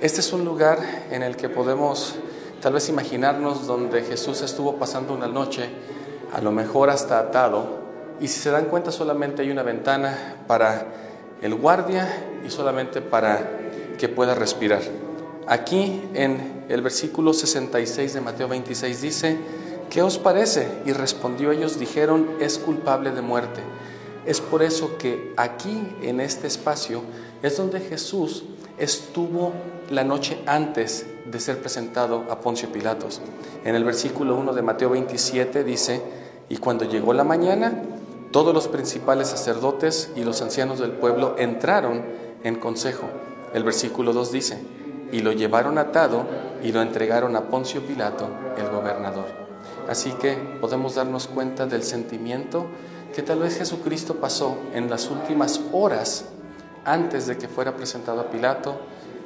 Este 0.00 0.20
es 0.20 0.32
un 0.32 0.44
lugar 0.44 0.80
en 1.12 1.22
el 1.22 1.36
que 1.36 1.48
podemos 1.48 2.16
tal 2.64 2.72
vez 2.72 2.88
imaginarnos 2.88 3.66
donde 3.66 4.02
Jesús 4.02 4.40
estuvo 4.40 4.76
pasando 4.76 5.12
una 5.12 5.26
noche, 5.26 5.68
a 6.32 6.40
lo 6.40 6.50
mejor 6.50 6.88
hasta 6.88 7.18
atado, 7.18 7.66
y 8.22 8.28
si 8.28 8.40
se 8.40 8.50
dan 8.50 8.64
cuenta 8.64 8.90
solamente 8.90 9.42
hay 9.42 9.50
una 9.50 9.62
ventana 9.62 10.36
para 10.46 10.86
el 11.42 11.54
guardia 11.56 12.08
y 12.42 12.48
solamente 12.48 13.02
para 13.02 13.50
que 13.98 14.08
pueda 14.08 14.34
respirar. 14.34 14.80
Aquí 15.46 16.08
en 16.14 16.64
el 16.70 16.80
versículo 16.80 17.34
66 17.34 18.14
de 18.14 18.20
Mateo 18.22 18.48
26 18.48 19.02
dice, 19.02 19.36
¿qué 19.90 20.00
os 20.00 20.16
parece? 20.16 20.66
Y 20.86 20.94
respondió 20.94 21.52
ellos, 21.52 21.78
dijeron, 21.78 22.30
es 22.40 22.56
culpable 22.56 23.10
de 23.10 23.20
muerte. 23.20 23.60
Es 24.24 24.40
por 24.40 24.62
eso 24.62 24.96
que 24.96 25.34
aquí, 25.36 25.96
en 26.00 26.18
este 26.18 26.46
espacio, 26.46 27.02
es 27.42 27.58
donde 27.58 27.80
Jesús 27.80 28.42
estuvo 28.78 29.52
la 29.90 30.04
noche 30.04 30.38
antes 30.46 31.06
de 31.26 31.40
ser 31.40 31.60
presentado 31.60 32.24
a 32.30 32.40
Poncio 32.40 32.70
Pilatos. 32.70 33.20
En 33.64 33.74
el 33.74 33.84
versículo 33.84 34.36
1 34.36 34.52
de 34.52 34.62
Mateo 34.62 34.90
27 34.90 35.64
dice, 35.64 36.02
y 36.48 36.58
cuando 36.58 36.84
llegó 36.84 37.12
la 37.12 37.24
mañana, 37.24 37.82
todos 38.30 38.52
los 38.52 38.68
principales 38.68 39.28
sacerdotes 39.28 40.10
y 40.16 40.24
los 40.24 40.42
ancianos 40.42 40.80
del 40.80 40.92
pueblo 40.92 41.36
entraron 41.38 42.02
en 42.42 42.56
consejo. 42.56 43.08
El 43.52 43.64
versículo 43.64 44.12
2 44.12 44.32
dice, 44.32 44.58
y 45.12 45.20
lo 45.20 45.32
llevaron 45.32 45.78
atado 45.78 46.26
y 46.62 46.72
lo 46.72 46.82
entregaron 46.82 47.36
a 47.36 47.48
Poncio 47.48 47.82
Pilato, 47.82 48.28
el 48.58 48.68
gobernador. 48.68 49.26
Así 49.88 50.12
que 50.12 50.34
podemos 50.60 50.96
darnos 50.96 51.28
cuenta 51.28 51.66
del 51.66 51.82
sentimiento 51.82 52.66
que 53.14 53.22
tal 53.22 53.38
vez 53.38 53.58
Jesucristo 53.58 54.16
pasó 54.16 54.56
en 54.74 54.90
las 54.90 55.08
últimas 55.10 55.60
horas 55.72 56.26
antes 56.84 57.26
de 57.26 57.38
que 57.38 57.48
fuera 57.48 57.76
presentado 57.76 58.20
a 58.20 58.30
Pilato 58.30 58.80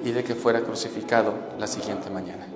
y 0.05 0.13
de 0.13 0.25
que 0.25 0.35
fuera 0.35 0.61
crucificado 0.61 1.35
la 1.59 1.67
siguiente 1.67 2.11
mañana. 2.11 2.47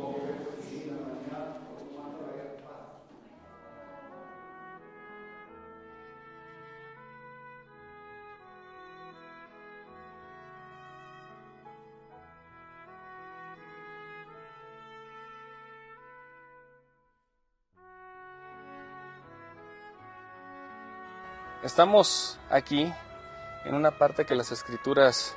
Estamos 21.63 22.39
aquí 22.51 22.93
en 23.65 23.75
una 23.75 23.93
parte 23.93 24.25
que 24.25 24.35
las 24.35 24.53
escrituras 24.53 25.35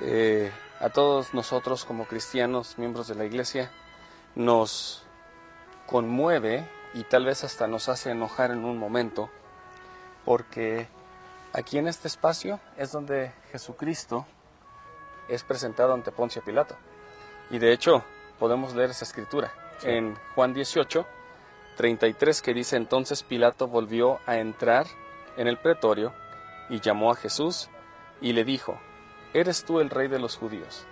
eh, 0.00 0.52
a 0.80 0.90
todos 0.90 1.34
nosotros 1.34 1.84
como 1.84 2.06
cristianos, 2.06 2.78
miembros 2.78 3.08
de 3.08 3.14
la 3.14 3.24
iglesia, 3.24 3.70
nos 4.34 5.04
conmueve 5.86 6.68
y 6.94 7.04
tal 7.04 7.24
vez 7.24 7.44
hasta 7.44 7.66
nos 7.66 7.88
hace 7.88 8.10
enojar 8.10 8.50
en 8.50 8.64
un 8.64 8.78
momento, 8.78 9.30
porque 10.24 10.88
aquí 11.52 11.78
en 11.78 11.88
este 11.88 12.08
espacio 12.08 12.60
es 12.76 12.92
donde 12.92 13.32
Jesucristo 13.50 14.26
es 15.28 15.42
presentado 15.42 15.94
ante 15.94 16.12
Poncio 16.12 16.42
Pilato. 16.42 16.76
Y 17.50 17.58
de 17.58 17.72
hecho 17.72 18.04
podemos 18.38 18.74
leer 18.74 18.90
esa 18.90 19.04
escritura 19.04 19.52
en 19.82 20.16
Juan 20.34 20.54
18, 20.54 21.06
33 21.76 22.42
que 22.42 22.54
dice 22.54 22.76
entonces 22.76 23.22
Pilato 23.22 23.68
volvió 23.68 24.20
a 24.26 24.38
entrar 24.38 24.86
en 25.36 25.48
el 25.48 25.58
pretorio 25.58 26.12
y 26.68 26.80
llamó 26.80 27.10
a 27.10 27.16
Jesús 27.16 27.68
y 28.20 28.32
le 28.32 28.44
dijo, 28.44 28.78
¿eres 29.32 29.64
tú 29.64 29.80
el 29.80 29.90
rey 29.90 30.08
de 30.08 30.18
los 30.18 30.36
judíos? 30.36 30.86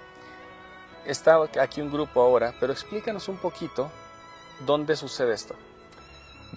Está 1.05 1.43
aquí 1.61 1.81
un 1.81 1.91
grupo 1.91 2.21
ahora, 2.21 2.55
pero 2.61 2.73
explícanos 2.73 3.29
un 3.29 3.37
poquito 3.37 3.91
dónde 4.65 4.95
sucede 4.97 5.35
esto. 5.35 5.55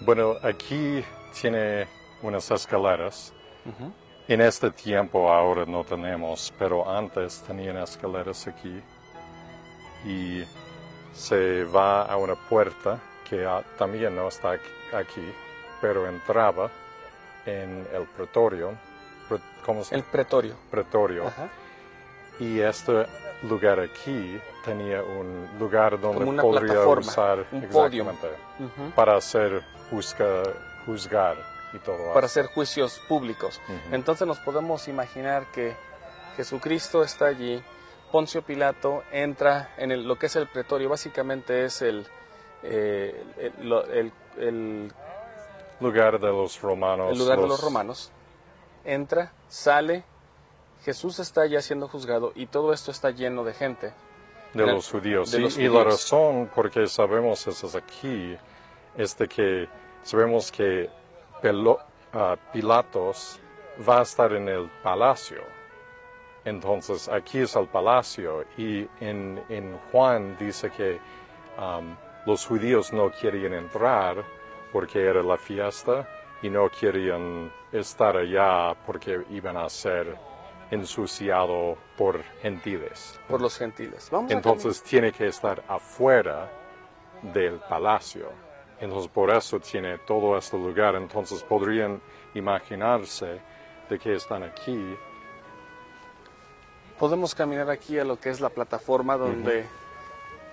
Bueno, 0.02 0.34
aquí 0.42 1.04
tiene 1.40 1.88
unas 2.22 2.50
escaleras. 2.50 3.32
En 4.28 4.40
este 4.40 4.70
tiempo 4.70 5.32
ahora 5.32 5.64
no 5.66 5.82
tenemos, 5.84 6.52
pero 6.58 6.88
antes 6.88 7.42
tenían 7.46 7.78
escaleras 7.78 8.46
aquí. 8.46 8.80
Y 10.04 10.44
se 11.12 11.64
va 11.64 12.02
a 12.02 12.16
una 12.16 12.34
puerta 12.34 13.00
que 13.28 13.48
también 13.78 14.14
no 14.14 14.28
está 14.28 14.52
aquí, 14.92 15.32
pero 15.80 16.06
entraba 16.06 16.70
en 17.44 17.88
el 17.92 18.04
pretorio. 18.16 18.76
¿Cómo 19.64 19.84
se 19.84 19.94
El 19.94 20.02
pretorio. 20.02 20.54
Pretorio. 20.70 21.24
Y 22.38 22.60
este 22.60 23.06
lugar 23.42 23.80
aquí 23.80 24.40
tenía 24.64 25.02
un 25.02 25.48
lugar 25.58 26.00
donde 26.00 26.40
podría 26.40 26.86
usar 26.86 27.46
un 27.50 27.62
podio. 27.62 28.06
para 28.94 29.16
hacer 29.16 29.62
juzgar 29.90 31.36
y 31.72 31.78
todo 31.78 32.12
Para 32.14 32.26
hacer 32.26 32.46
juicios 32.46 33.00
públicos. 33.08 33.60
Entonces 33.90 34.26
nos 34.26 34.38
podemos 34.38 34.88
imaginar 34.88 35.46
que 35.52 35.74
Jesucristo 36.36 37.02
está 37.02 37.26
allí, 37.26 37.62
Poncio 38.12 38.42
Pilato 38.42 39.02
entra 39.10 39.74
en 39.78 40.06
lo 40.06 40.18
que 40.18 40.26
es 40.26 40.36
el 40.36 40.46
pretorio, 40.46 40.88
básicamente 40.88 41.64
es 41.64 41.82
el, 41.82 42.06
eh, 42.62 43.24
el, 44.38 44.92
lugar 45.80 46.20
de 46.20 46.28
los 46.28 46.60
romanos. 46.60 47.12
El 47.12 47.18
lugar 47.18 47.40
de 47.40 47.48
los 47.48 47.60
romanos. 47.60 48.12
Entra, 48.86 49.32
sale, 49.48 50.04
Jesús 50.84 51.18
está 51.18 51.44
ya 51.46 51.60
siendo 51.60 51.88
juzgado 51.88 52.30
y 52.36 52.46
todo 52.46 52.72
esto 52.72 52.92
está 52.92 53.10
lleno 53.10 53.42
de 53.42 53.52
gente. 53.52 53.92
De 54.54 54.64
los 54.64 54.88
judíos. 54.88 55.34
y, 55.34 55.68
la 55.68 55.82
razón 55.82 56.48
por 56.54 56.70
qué 56.70 56.86
sabemos 56.86 57.44
eso 57.48 57.76
aquí 57.76 58.36
es 58.96 59.18
de 59.18 59.26
que 59.26 59.68
sabemos 60.04 60.52
que 60.52 60.88
ah, 62.12 62.36
Pilatos 62.52 63.40
va 63.86 63.98
a 63.98 64.02
estar 64.02 64.32
en 64.32 64.48
el 64.48 64.70
palacio. 64.84 65.42
Entonces 66.44 67.08
aquí 67.08 67.40
es 67.40 67.56
el 67.56 67.66
palacio 67.66 68.44
y 68.56 68.88
en, 69.00 69.42
en 69.48 69.76
Juan 69.90 70.36
dice 70.38 70.70
que 70.70 71.00
um, 71.58 71.96
los 72.24 72.46
judíos 72.46 72.92
no 72.92 73.10
querían 73.10 73.54
entrar 73.54 74.24
porque 74.72 75.04
era 75.04 75.24
la 75.24 75.36
fiesta 75.36 76.08
y 76.42 76.50
no 76.50 76.68
querían 76.70 77.52
estar 77.72 78.16
allá 78.16 78.74
porque 78.86 79.24
iban 79.30 79.56
a 79.56 79.68
ser 79.68 80.16
ensuciados 80.70 81.78
por 81.96 82.22
gentiles. 82.42 83.18
Por 83.28 83.40
los 83.40 83.56
gentiles. 83.56 84.10
Entonces 84.28 84.82
tiene 84.82 85.12
que 85.12 85.28
estar 85.28 85.62
afuera 85.68 86.50
del 87.22 87.58
palacio. 87.60 88.30
Entonces 88.80 89.10
por 89.10 89.30
eso 89.30 89.58
tiene 89.60 89.98
todo 89.98 90.36
este 90.36 90.58
lugar. 90.58 90.96
Entonces 90.96 91.42
podrían 91.42 92.00
imaginarse 92.34 93.40
de 93.88 93.98
que 93.98 94.14
están 94.14 94.42
aquí. 94.42 94.96
Podemos 96.98 97.34
caminar 97.34 97.70
aquí 97.70 97.98
a 97.98 98.04
lo 98.04 98.18
que 98.18 98.30
es 98.30 98.40
la 98.40 98.48
plataforma 98.48 99.16
donde, 99.16 99.66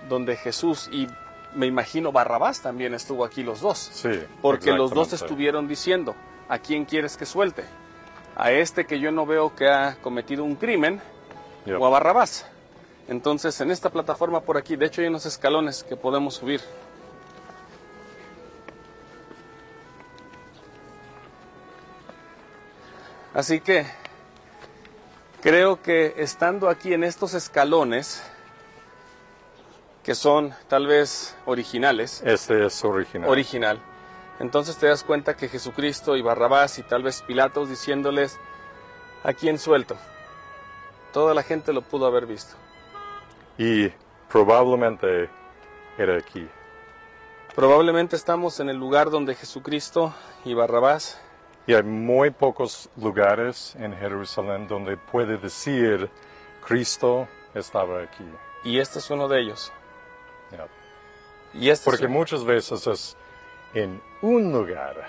donde 0.08 0.36
Jesús 0.36 0.88
y 0.92 1.08
me 1.54 1.66
imagino 1.66 2.12
Barrabás 2.12 2.60
también 2.60 2.94
estuvo 2.94 3.24
aquí 3.24 3.42
los 3.42 3.60
dos. 3.60 3.78
Sí. 3.92 4.20
Porque 4.42 4.72
los 4.72 4.90
dos 4.90 5.12
estuvieron 5.12 5.68
diciendo, 5.68 6.14
¿a 6.48 6.58
quién 6.58 6.84
quieres 6.84 7.16
que 7.16 7.26
suelte? 7.26 7.64
¿A 8.36 8.50
este 8.50 8.84
que 8.84 8.98
yo 8.98 9.12
no 9.12 9.26
veo 9.26 9.54
que 9.54 9.68
ha 9.68 9.96
cometido 10.02 10.44
un 10.44 10.56
crimen 10.56 11.00
o 11.78 11.86
a 11.86 11.90
Barrabás? 11.90 12.46
Entonces, 13.06 13.60
en 13.60 13.70
esta 13.70 13.90
plataforma 13.90 14.40
por 14.40 14.56
aquí, 14.56 14.76
de 14.76 14.86
hecho 14.86 15.02
hay 15.02 15.08
unos 15.08 15.26
escalones 15.26 15.84
que 15.84 15.96
podemos 15.96 16.34
subir. 16.34 16.60
Así 23.34 23.60
que 23.60 23.84
creo 25.42 25.82
que 25.82 26.14
estando 26.18 26.68
aquí 26.68 26.94
en 26.94 27.04
estos 27.04 27.34
escalones, 27.34 28.22
que 30.04 30.14
son 30.14 30.54
tal 30.68 30.86
vez 30.86 31.34
originales. 31.46 32.22
Este 32.24 32.66
es 32.66 32.84
original. 32.84 33.28
Original. 33.28 33.80
Entonces 34.38 34.76
te 34.76 34.86
das 34.86 35.02
cuenta 35.02 35.34
que 35.34 35.48
Jesucristo 35.48 36.16
y 36.16 36.22
Barrabás 36.22 36.78
y 36.78 36.82
tal 36.82 37.02
vez 37.02 37.22
Pilatos 37.22 37.70
diciéndoles, 37.70 38.38
¿a 39.22 39.32
quién 39.32 39.58
suelto? 39.58 39.96
Toda 41.12 41.32
la 41.32 41.42
gente 41.42 41.72
lo 41.72 41.82
pudo 41.82 42.06
haber 42.06 42.26
visto. 42.26 42.54
Y 43.56 43.88
probablemente 44.28 45.30
era 45.96 46.18
aquí. 46.18 46.46
Probablemente 47.54 48.16
estamos 48.16 48.60
en 48.60 48.68
el 48.68 48.76
lugar 48.76 49.10
donde 49.10 49.34
Jesucristo 49.34 50.12
y 50.44 50.52
Barrabás. 50.52 51.20
Y 51.66 51.72
hay 51.72 51.82
muy 51.82 52.30
pocos 52.30 52.90
lugares 53.00 53.74
en 53.78 53.96
Jerusalén 53.96 54.68
donde 54.68 54.98
puede 54.98 55.38
decir 55.38 56.10
Cristo 56.66 57.26
estaba 57.54 58.02
aquí. 58.02 58.24
Y 58.64 58.80
este 58.80 58.98
es 58.98 59.08
uno 59.08 59.28
de 59.28 59.40
ellos. 59.40 59.72
Y 61.52 61.70
este 61.70 61.84
Porque 61.84 62.08
muchas 62.08 62.44
veces 62.44 62.86
es 62.86 63.16
en 63.74 64.00
un 64.22 64.52
lugar, 64.52 65.08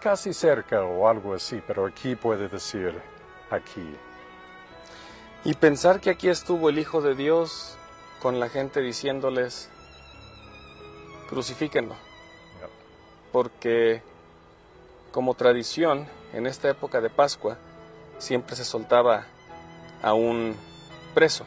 casi 0.00 0.32
cerca 0.32 0.82
o 0.84 1.08
algo 1.08 1.34
así, 1.34 1.62
pero 1.66 1.86
aquí 1.86 2.14
puede 2.14 2.48
decir 2.48 3.00
aquí. 3.50 3.96
Y 5.44 5.54
pensar 5.54 6.00
que 6.00 6.10
aquí 6.10 6.28
estuvo 6.28 6.68
el 6.68 6.78
Hijo 6.78 7.00
de 7.00 7.14
Dios 7.14 7.76
con 8.20 8.40
la 8.40 8.48
gente 8.48 8.80
diciéndoles, 8.80 9.68
crucifíquenlo. 11.28 11.94
Porque 13.32 14.02
como 15.10 15.34
tradición, 15.34 16.06
en 16.32 16.46
esta 16.46 16.68
época 16.68 17.00
de 17.00 17.10
Pascua, 17.10 17.56
siempre 18.18 18.56
se 18.56 18.64
soltaba 18.64 19.26
a 20.02 20.14
un 20.14 20.56
preso. 21.14 21.44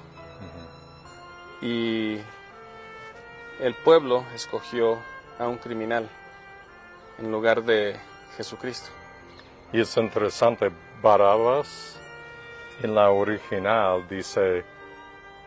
Y 1.62 2.18
el 3.60 3.74
pueblo 3.76 4.26
escogió 4.36 5.00
a 5.40 5.48
un 5.48 5.58
criminal 5.58 6.10
en 7.18 7.32
lugar 7.32 7.64
de 7.64 8.00
Jesucristo. 8.36 8.90
Y 9.74 9.82
es 9.82 9.98
interesante, 9.98 10.72
Barabas 11.02 12.00
en 12.82 12.94
la 12.94 13.10
original 13.10 14.08
dice 14.08 14.64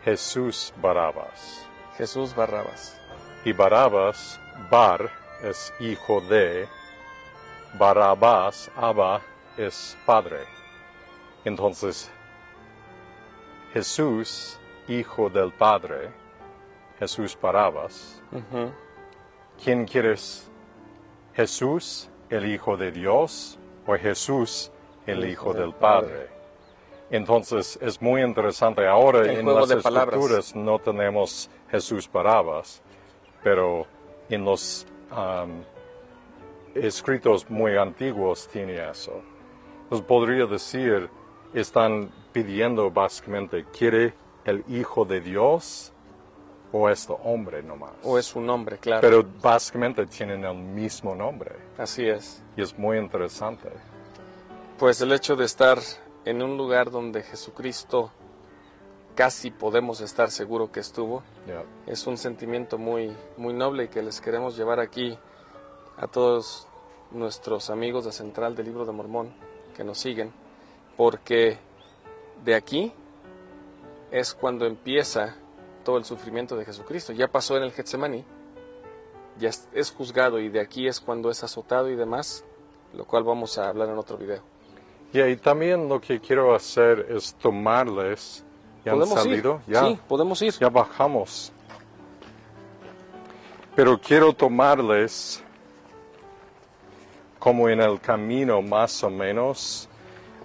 Jesús 0.04 0.72
Barabas. 0.80 1.64
Jesús 1.96 2.34
Barrabas. 2.34 3.00
Y 3.44 3.52
Barabas, 3.52 4.40
Bar 4.70 5.10
es 5.42 5.72
hijo 5.78 6.20
de, 6.22 6.68
Barabas, 7.78 8.70
Abba 8.76 9.22
es 9.56 9.96
padre. 10.04 10.44
Entonces, 11.44 12.10
Jesús, 13.72 14.58
hijo 14.88 15.30
del 15.30 15.52
Padre, 15.52 16.10
Jesús 17.00 17.36
Barabas. 17.40 18.22
¿Quién 19.64 19.86
quieres? 19.86 20.48
¿Jesús, 21.34 22.10
el 22.28 22.44
Hijo 22.44 22.76
de 22.76 22.92
Dios, 22.92 23.58
o 23.86 23.96
Jesús, 23.96 24.70
el, 25.06 25.24
Hijo, 25.24 25.54
del 25.54 25.72
Padre? 25.72 26.28
Entonces 27.10 27.78
es 27.80 28.00
muy 28.02 28.22
interesante. 28.22 28.86
Ahora 28.86 29.32
en 29.32 29.46
las 29.46 29.70
escrituras 29.70 30.54
no 30.54 30.78
tenemos 30.78 31.50
Jesús 31.70 32.08
Barabas, 32.12 32.82
pero 33.42 33.86
en 34.28 34.44
los 34.44 34.86
um, 35.10 35.62
escritos 36.74 37.48
muy 37.48 37.78
antiguos 37.78 38.46
tiene 38.46 38.76
eso. 38.90 39.22
Entonces 39.84 40.06
podría 40.06 40.44
decir, 40.44 41.08
están 41.54 42.10
pidiendo 42.32 42.90
básicamente, 42.90 43.64
¿quiere 43.76 44.12
el 44.44 44.62
Hijo 44.68 45.06
de 45.06 45.22
Dios 45.22 45.94
o 46.72 46.88
este 46.88 47.14
hombre 47.24 47.62
nomás. 47.62 47.92
O 48.04 48.18
es 48.18 48.34
un 48.34 48.46
nombre, 48.46 48.78
claro. 48.78 49.00
Pero 49.00 49.24
básicamente 49.42 50.06
tienen 50.06 50.44
el 50.44 50.56
mismo 50.56 51.14
nombre. 51.14 51.52
Así 51.78 52.08
es. 52.08 52.42
Y 52.56 52.62
es 52.62 52.78
muy 52.78 52.98
interesante. 52.98 53.68
Pues 54.78 55.00
el 55.00 55.12
hecho 55.12 55.36
de 55.36 55.44
estar 55.44 55.78
en 56.24 56.42
un 56.42 56.56
lugar 56.56 56.90
donde 56.90 57.22
Jesucristo 57.22 58.12
casi 59.14 59.50
podemos 59.50 60.00
estar 60.00 60.30
seguro 60.30 60.72
que 60.72 60.80
estuvo, 60.80 61.22
es 61.86 62.06
un 62.06 62.16
sentimiento 62.16 62.78
muy, 62.78 63.14
muy 63.36 63.52
noble 63.52 63.84
y 63.84 63.88
que 63.88 64.02
les 64.02 64.20
queremos 64.20 64.56
llevar 64.56 64.80
aquí 64.80 65.18
a 65.98 66.06
todos 66.06 66.66
nuestros 67.10 67.68
amigos 67.70 68.04
de 68.04 68.12
Central 68.12 68.54
del 68.54 68.66
Libro 68.66 68.86
de 68.86 68.92
Mormón 68.92 69.32
que 69.76 69.84
nos 69.84 69.98
siguen, 69.98 70.32
porque 70.96 71.58
de 72.44 72.54
aquí 72.54 72.92
es 74.10 74.32
cuando 74.34 74.64
empieza 74.64 75.36
todo 75.84 75.98
el 75.98 76.04
sufrimiento 76.04 76.56
de 76.56 76.64
Jesucristo. 76.64 77.12
Ya 77.12 77.28
pasó 77.28 77.56
en 77.56 77.62
el 77.64 77.72
Getsemaní, 77.72 78.24
ya 79.38 79.50
es, 79.72 79.90
juzgado 79.90 80.38
y 80.38 80.48
de 80.48 80.60
aquí 80.60 80.86
es 80.86 81.00
cuando 81.00 81.30
es 81.30 81.42
azotado 81.42 81.88
y 81.90 81.96
demás, 81.96 82.44
lo 82.94 83.04
cual 83.04 83.24
vamos 83.24 83.58
a 83.58 83.68
hablar 83.68 83.88
en 83.88 83.98
otro 83.98 84.16
video. 84.16 84.42
Ya, 85.12 85.28
y 85.28 85.36
también 85.36 85.88
lo 85.88 86.00
que 86.00 86.20
quiero 86.20 86.54
hacer 86.54 87.06
es 87.10 87.34
tomarles. 87.34 88.44
¿Ya 88.84 88.92
han 88.92 88.98
¿Podemos 88.98 89.22
salido? 89.22 89.60
ir? 89.66 89.72
Ya, 89.74 89.86
Sí, 89.86 89.98
podemos 90.08 90.42
ir. 90.42 90.52
ya 90.54 90.68
bajamos. 90.68 91.52
Pero 93.74 94.00
quiero 94.00 94.32
tomarles 94.32 95.42
como 97.38 97.68
en 97.68 97.80
el 97.80 98.00
camino 98.00 98.60
más 98.62 99.02
o 99.02 99.10
menos. 99.10 99.88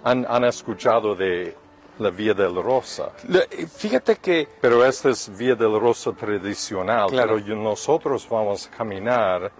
Han, 0.04 0.26
han 0.28 0.44
escuchado 0.44 1.14
de 1.14 1.56
la 1.98 2.10
Vía 2.10 2.34
del 2.34 2.54
Rosa. 2.62 3.10
Le- 3.28 3.46
eh, 3.50 3.66
Fíjate 3.66 4.16
que 4.16 4.48
Pero 4.60 4.84
esta 4.84 5.08
es 5.10 5.34
Vía 5.36 5.54
del 5.54 5.78
Rosa 5.80 6.12
tradicional. 6.12 7.08
Claro. 7.10 7.36
Pero 7.42 7.56
nosotros 7.56 8.26
vamos 8.28 8.66
a 8.66 8.70
caminar 8.76 9.50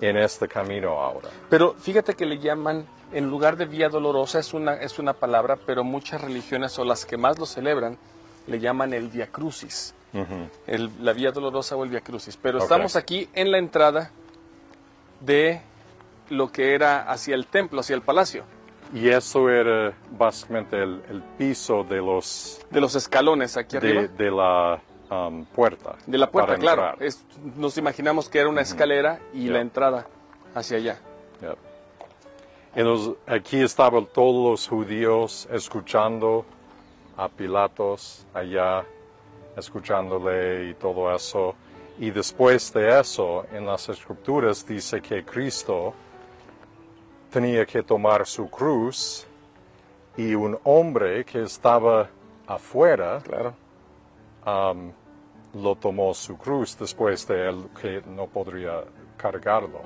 en 0.00 0.16
este 0.16 0.48
camino 0.48 1.00
ahora. 1.00 1.28
Pero 1.48 1.74
fíjate 1.78 2.14
que 2.14 2.26
le 2.26 2.38
llaman, 2.38 2.86
en 3.12 3.28
lugar 3.30 3.56
de 3.56 3.66
Vía 3.66 3.88
Dolorosa, 3.88 4.38
es 4.40 4.52
una, 4.54 4.74
es 4.74 4.98
una 4.98 5.12
palabra, 5.12 5.56
pero 5.64 5.84
muchas 5.84 6.20
religiones 6.20 6.78
o 6.78 6.84
las 6.84 7.04
que 7.06 7.16
más 7.16 7.38
lo 7.38 7.46
celebran, 7.46 7.96
le 8.46 8.58
llaman 8.58 8.92
el 8.92 9.08
Via 9.08 9.28
Crucis, 9.28 9.94
el- 10.66 10.90
la 11.00 11.12
Vía 11.12 11.30
Dolorosa 11.32 11.76
o 11.76 11.84
el 11.84 11.90
Via 11.90 12.00
Crucis. 12.00 12.36
Pero 12.36 12.58
estamos 12.58 12.96
aquí 12.96 13.28
en 13.34 13.50
la 13.50 13.58
entrada 13.58 14.10
de 15.20 15.60
lo 16.30 16.50
que 16.50 16.74
era 16.74 17.02
hacia 17.10 17.34
el 17.34 17.46
templo, 17.46 17.80
hacia 17.80 17.94
el 17.96 18.02
palacio, 18.02 18.44
Y 18.94 19.08
eso 19.08 19.50
era 19.50 19.92
básicamente 20.16 20.80
el, 20.80 21.02
el 21.10 21.20
piso 21.36 21.82
de 21.84 21.96
los 21.96 22.64
de 22.70 22.80
los 22.80 22.94
escalones 22.94 23.56
aquí 23.56 23.76
arriba. 23.76 24.02
de, 24.06 24.30
la 24.30 24.80
um, 25.10 25.44
puerta. 25.46 25.96
De 26.06 26.16
la 26.16 26.30
puerta, 26.30 26.56
claro. 26.56 26.94
Es- 27.00 27.24
nos 27.56 27.76
imaginamos 27.76 28.28
que 28.28 28.38
era 28.38 28.48
una 28.48 28.60
escalera 28.62 29.18
y 29.32 29.46
Ya. 29.46 29.54
la 29.54 29.60
entrada 29.60 30.06
hacia 30.54 30.76
allá. 30.78 30.98
Yep. 31.42 31.56
Y 32.76 32.82
los- 32.82 33.12
aquí 33.26 33.60
estaban 33.62 34.06
todos 34.06 34.50
los 34.50 34.68
judíos 34.68 35.48
escuchando 35.50 36.46
a 37.16 37.28
Pilatos 37.28 38.24
allá, 38.32 38.84
escuchándole 39.56 40.70
y 40.70 40.74
todo 40.74 41.14
eso. 41.14 41.54
Y 41.98 42.10
después 42.10 42.72
de 42.72 43.00
eso, 43.00 43.44
en 43.52 43.66
las 43.66 43.88
escrituras 43.88 44.66
dice 44.66 45.00
que 45.00 45.24
Cristo 45.24 45.94
tenía 47.34 47.66
que 47.66 47.82
tomar 47.82 48.24
su 48.28 48.48
cruz 48.48 49.26
y 50.16 50.36
un 50.36 50.56
hombre 50.62 51.24
que 51.24 51.42
estaba 51.42 52.08
afuera 52.46 53.20
Claro. 53.24 53.52
um, 54.46 54.92
lo 55.60 55.74
tomó 55.74 56.14
su 56.14 56.38
cruz 56.38 56.78
después 56.78 57.26
de 57.26 57.48
él 57.48 57.64
que 57.80 58.02
no 58.06 58.28
podría 58.28 58.84
cargarlo. 59.16 59.80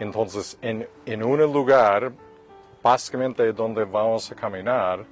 Entonces, 0.00 0.58
en, 0.62 0.88
en 1.06 1.22
un 1.22 1.40
lugar, 1.52 2.12
básicamente 2.82 3.52
donde 3.52 3.84
vamos 3.84 4.32
a 4.32 4.34
caminar, 4.34 5.04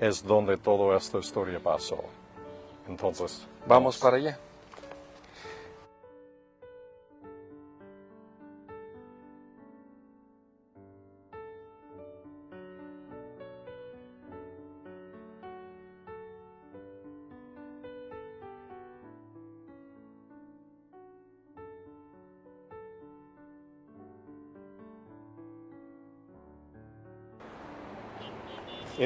es 0.00 0.24
donde 0.24 0.56
toda 0.56 0.96
esta 0.96 1.18
historia 1.18 1.60
pasó. 1.60 2.02
Entonces, 2.88 3.46
Vamos 3.66 3.98
para 3.98 4.16
allá. 4.16 4.38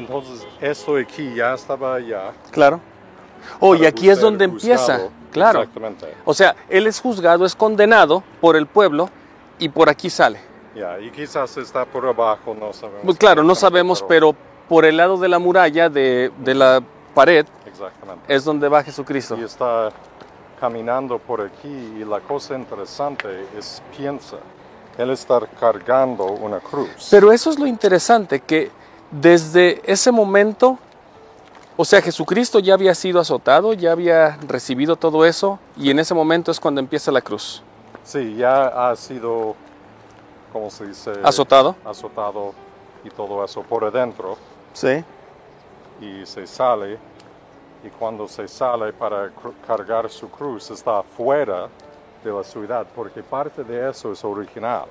Entonces, 0.06 0.46
esto 0.60 0.96
aquí 0.96 1.34
ya 1.34 1.54
estaba 1.54 1.94
allá. 1.96 2.32
Claro. 2.50 2.80
Oh, 3.60 3.74
y 3.74 3.86
aquí 3.86 4.08
es 4.08 4.20
donde 4.20 4.44
empieza. 4.44 5.08
Claro. 5.32 5.60
Exactamente. 5.60 6.14
O 6.24 6.34
sea, 6.34 6.54
él 6.68 6.86
es 6.86 7.00
juzgado, 7.00 7.44
es 7.44 7.54
condenado 7.56 8.22
por 8.40 8.56
el 8.56 8.66
pueblo 8.66 9.08
y 9.58 9.68
por 9.68 9.88
aquí 9.88 10.10
sale. 10.10 10.40
Ya, 10.74 10.98
y 11.00 11.10
quizás 11.10 11.56
está 11.56 11.84
por 11.84 12.06
abajo, 12.06 12.54
no 12.58 12.72
sabemos. 12.72 13.02
Pues 13.04 13.18
claro, 13.18 13.42
no 13.42 13.54
sabemos, 13.54 14.04
pero 14.06 14.34
por 14.68 14.84
el 14.84 14.96
lado 14.96 15.16
de 15.18 15.28
la 15.28 15.38
muralla, 15.38 15.88
de, 15.88 16.30
de 16.38 16.54
la 16.54 16.82
pared, 17.14 17.46
Exactamente. 17.66 18.34
es 18.34 18.44
donde 18.44 18.68
va 18.68 18.82
Jesucristo. 18.82 19.36
y 19.38 19.42
está 19.44 19.90
caminando 20.60 21.18
por 21.18 21.40
aquí 21.40 21.68
y 21.68 22.04
la 22.04 22.20
cosa 22.20 22.54
interesante 22.56 23.46
es 23.58 23.82
piensa, 23.96 24.36
él 24.96 25.10
está 25.10 25.40
cargando 25.58 26.24
una 26.26 26.60
cruz. 26.60 27.08
Pero 27.10 27.32
eso 27.32 27.50
es 27.50 27.58
lo 27.58 27.66
interesante, 27.66 28.40
que 28.40 28.70
desde 29.12 29.80
ese 29.90 30.10
momento, 30.10 30.78
o 31.76 31.84
sea, 31.84 32.02
Jesucristo 32.02 32.58
ya 32.58 32.74
había 32.74 32.94
sido 32.94 33.20
azotado, 33.20 33.72
ya 33.74 33.92
había 33.92 34.36
recibido 34.48 34.96
todo 34.96 35.24
eso, 35.24 35.58
y 35.76 35.90
en 35.90 35.98
ese 35.98 36.14
momento 36.14 36.50
es 36.50 36.58
cuando 36.58 36.80
empieza 36.80 37.12
la 37.12 37.20
cruz. 37.20 37.62
Sí, 38.04 38.34
ya 38.36 38.90
ha 38.90 38.96
sido, 38.96 39.54
¿cómo 40.52 40.70
se 40.70 40.86
dice? 40.86 41.12
Azotado. 41.22 41.76
Azotado 41.84 42.52
y 43.04 43.10
todo 43.10 43.44
eso 43.44 43.62
por 43.62 43.84
adentro 43.84 44.36
Sí. 44.72 45.04
y 46.00 46.24
se 46.26 46.46
sale 46.46 46.98
y 47.84 47.88
cuando 47.90 48.26
se 48.28 48.46
sale 48.48 48.92
para 48.92 49.30
cargar 49.66 50.08
su 50.08 50.30
cruz 50.30 50.70
está 50.70 51.00
afuera 51.00 51.68
de 52.24 52.30
la 52.32 52.44
ciudad 52.44 52.86
porque 52.94 53.22
parte 53.22 53.64
de 53.64 53.90
eso 53.90 54.12
es 54.12 54.24
original. 54.24 54.84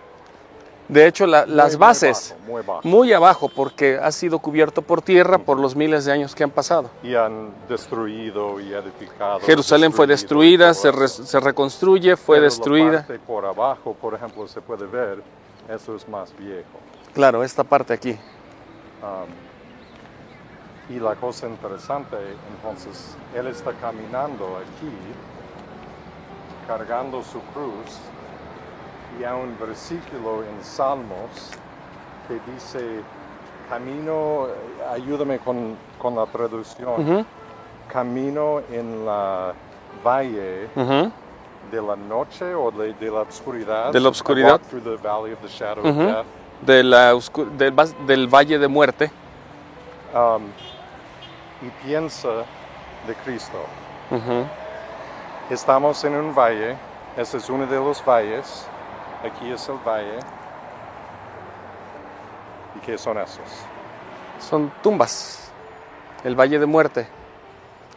De 0.92 1.08
hecho, 1.08 1.26
la- 1.26 1.46
las 1.46 1.70
muy 1.72 1.80
bases, 1.80 2.36
muy 2.46 2.62
bajo. 2.64 2.82
muy 2.84 3.14
abajo, 3.14 3.48
porque 3.48 3.98
ha 3.98 4.12
sido 4.12 4.40
cubierto 4.40 4.82
por 4.82 5.02
tierra 5.02 5.38
por 5.38 5.58
los 5.58 5.74
miles 5.74 6.04
de 6.04 6.12
años 6.12 6.36
que 6.36 6.44
han 6.44 6.50
pasado. 6.52 6.90
Y 7.02 7.16
han 7.16 7.50
destruido 7.70 8.60
y 8.60 8.74
edificado. 8.74 9.40
Jerusalén 9.40 9.94
fue 9.94 10.06
destruida, 10.06 10.74
se, 10.74 10.92
re- 10.92 11.06
eso. 11.06 11.24
se 11.26 11.40
reconstruye, 11.40 12.18
fue 12.18 12.36
Pero 12.36 12.42
la 12.42 12.46
destruida. 12.50 12.98
parte 13.08 13.20
por 13.20 13.46
abajo, 13.46 13.94
por 14.02 14.14
ejemplo, 14.16 14.46
se 14.50 14.60
puede 14.60 14.86
ver, 14.86 15.24
eso 15.70 15.96
es 15.96 16.06
más 16.10 16.36
viejo. 16.38 16.66
Claro, 17.14 17.42
esta 17.42 17.64
parte 17.64 17.94
aquí. 17.94 18.12
Um, 19.02 19.30
y 20.94 21.00
la 21.00 21.16
cosa 21.16 21.48
interesante, 21.48 22.18
entonces, 22.58 23.16
él 23.34 23.48
está 23.48 23.72
caminando 23.80 24.58
aquí, 24.58 24.92
cargando 26.68 27.24
su 27.24 27.40
cruz, 27.54 27.98
y 29.20 29.24
hay 29.24 29.34
un 29.34 29.58
versículo 29.60 30.44
en 30.44 30.64
Salmos 30.64 31.52
que 32.28 32.40
dice, 32.52 33.02
camino, 33.70 34.48
ayúdame 34.92 35.40
con, 35.40 35.76
con 36.00 36.16
la 36.16 36.26
traducción, 36.26 37.02
Ujú, 37.02 37.26
camino 37.92 38.62
en 38.72 39.06
la 39.06 39.54
valle 40.04 40.68
ujú. 40.76 41.12
de 41.72 41.82
la 41.82 41.96
noche 41.96 42.54
o 42.56 42.72
de, 42.72 42.94
de 42.94 43.12
la 43.12 43.22
oscuridad. 43.22 43.92
De 43.92 44.00
la 44.00 44.10
oscuridad. 44.10 44.60
through 44.70 44.84
the 44.84 44.98
valley 44.98 45.34
of 45.34 45.40
the 45.42 45.48
shadow 45.48 45.84
of 45.84 45.96
Ujú. 45.96 46.06
death. 46.06 46.26
De 46.62 46.84
la 46.84 47.14
del, 47.58 47.76
del 48.06 48.28
valle 48.28 48.60
de 48.60 48.68
muerte. 48.68 49.12
Um, 50.14 50.44
y 51.62 51.70
piensa 51.86 52.30
de 53.08 53.16
Cristo. 53.26 53.58
Estamos 55.50 56.04
en 56.04 56.16
un 56.16 56.34
valle, 56.36 56.76
este 57.18 57.38
es 57.38 57.50
uno 57.50 57.66
de 57.66 57.78
los 57.78 58.04
valles, 58.06 58.68
aquí 59.24 59.52
es 59.52 59.68
el 59.70 59.78
valle. 59.86 60.20
¿Y 62.76 62.80
qué 62.86 62.98
son 62.98 63.18
esos? 63.18 63.40
Son 64.40 64.72
tumbas. 64.82 65.52
El 66.24 66.36
valle 66.36 66.60
de 66.60 66.66
muerte. 66.66 67.08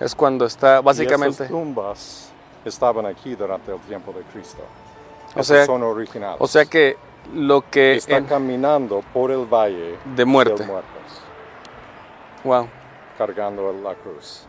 Es 0.00 0.14
cuando 0.14 0.44
está, 0.46 0.80
Y 0.80 0.82
básicamente. 0.82 1.34
esas 1.44 1.48
tumbas 1.48 2.30
estaban 2.64 3.06
aquí 3.06 3.34
durante 3.34 3.72
el 3.72 3.80
tiempo 3.80 4.12
de 4.12 4.22
Cristo. 4.32 4.62
O 5.36 5.42
sea- 5.42 5.66
son 5.66 5.82
originales. 5.82 6.36
O 6.40 6.46
sea 6.46 6.64
que 6.64 6.96
lo 7.32 7.62
que. 7.70 7.94
Está 7.96 8.16
en- 8.16 8.26
caminando 8.26 9.02
por 9.12 9.30
el 9.30 9.44
valle 9.46 9.96
de 10.16 10.24
muerte. 10.24 10.62
de 10.62 10.66
muertos, 10.68 10.90
Wow. 12.44 12.68
cargando 13.16 13.72
la 13.72 13.94
cruz. 13.94 14.46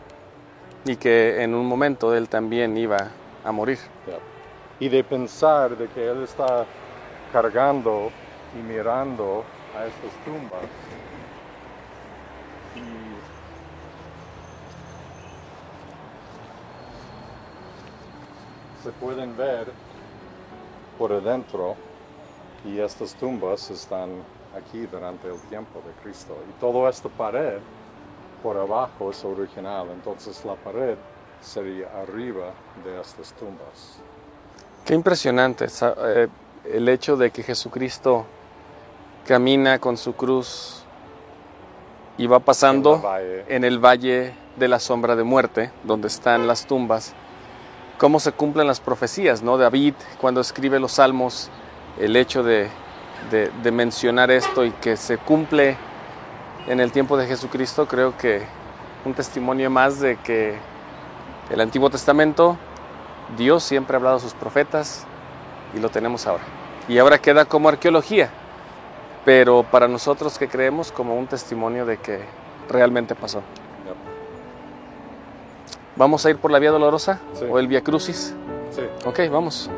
Y 0.84 0.96
que 0.96 1.42
en 1.42 1.54
un 1.54 1.66
momento 1.66 2.14
él 2.14 2.28
también 2.28 2.76
iba 2.76 2.96
a 3.44 3.52
morir. 3.52 3.78
Yep. 4.06 4.20
Y 4.78 4.88
de 4.88 5.02
pensar 5.02 5.76
de 5.76 5.88
que 5.88 6.06
Él 6.06 6.24
está 6.24 6.66
cargando 7.32 8.10
y 8.54 8.62
mirando 8.62 9.44
a 9.76 9.86
estas 9.86 10.12
tumbas. 10.24 10.62
Y 12.74 13.16
se 18.82 18.90
pueden 18.92 19.36
ver 19.36 19.72
por 20.98 21.12
adentro 21.12 21.74
y 22.64 22.78
estas 22.80 23.14
tumbas 23.14 23.70
están 23.70 24.10
aquí 24.56 24.86
durante 24.86 25.28
el 25.28 25.40
tiempo 25.48 25.82
de 25.86 25.92
Cristo. 26.02 26.36
Y 26.48 26.52
toda 26.60 26.90
esta 26.90 27.08
pared 27.08 27.58
por 28.42 28.56
abajo 28.56 29.10
es 29.10 29.24
original, 29.24 29.88
entonces 29.90 30.44
la 30.44 30.54
pared 30.54 30.96
sería 31.40 31.88
arriba 32.00 32.52
de 32.84 33.00
estas 33.00 33.32
tumbas. 33.34 34.00
Qué 34.86 34.94
impresionante 34.94 35.66
eh, 36.04 36.28
el 36.72 36.88
hecho 36.88 37.16
de 37.16 37.32
que 37.32 37.42
Jesucristo 37.42 38.24
camina 39.26 39.80
con 39.80 39.96
su 39.96 40.14
cruz 40.14 40.84
y 42.16 42.28
va 42.28 42.38
pasando 42.38 43.02
en 43.48 43.64
el 43.64 43.84
valle 43.84 44.32
de 44.54 44.68
la 44.68 44.78
sombra 44.78 45.16
de 45.16 45.24
muerte, 45.24 45.72
donde 45.82 46.06
están 46.06 46.46
las 46.46 46.66
tumbas, 46.68 47.14
cómo 47.98 48.20
se 48.20 48.30
cumplen 48.30 48.68
las 48.68 48.78
profecías, 48.78 49.42
¿no? 49.42 49.58
David, 49.58 49.94
cuando 50.20 50.40
escribe 50.40 50.78
los 50.78 50.92
salmos, 50.92 51.50
el 51.98 52.14
hecho 52.14 52.44
de, 52.44 52.68
de 53.30 53.70
mencionar 53.72 54.30
esto 54.30 54.64
y 54.64 54.70
que 54.70 54.96
se 54.96 55.18
cumple 55.18 55.76
en 56.68 56.78
el 56.78 56.92
tiempo 56.92 57.16
de 57.16 57.26
Jesucristo, 57.26 57.88
creo 57.88 58.16
que 58.16 58.42
un 59.04 59.14
testimonio 59.14 59.68
más 59.68 59.98
de 59.98 60.16
que 60.18 60.56
el 61.50 61.60
Antiguo 61.60 61.90
Testamento 61.90 62.56
Dios 63.36 63.64
siempre 63.64 63.96
ha 63.96 63.98
hablado 63.98 64.16
a 64.16 64.20
sus 64.20 64.34
profetas 64.34 65.04
y 65.74 65.80
lo 65.80 65.88
tenemos 65.88 66.26
ahora. 66.26 66.44
Y 66.88 66.98
ahora 66.98 67.18
queda 67.18 67.44
como 67.44 67.68
arqueología, 67.68 68.30
pero 69.24 69.64
para 69.64 69.88
nosotros 69.88 70.38
que 70.38 70.48
creemos 70.48 70.92
como 70.92 71.16
un 71.16 71.26
testimonio 71.26 71.84
de 71.84 71.98
que 71.98 72.20
realmente 72.68 73.14
pasó. 73.14 73.42
¿Vamos 75.96 76.26
a 76.26 76.30
ir 76.30 76.36
por 76.36 76.50
la 76.50 76.58
Vía 76.58 76.70
Dolorosa 76.70 77.20
o 77.50 77.58
el 77.58 77.68
Vía 77.68 77.82
Crucis? 77.82 78.34
Sí. 78.70 78.82
Ok, 79.04 79.20
vamos. 79.30 79.70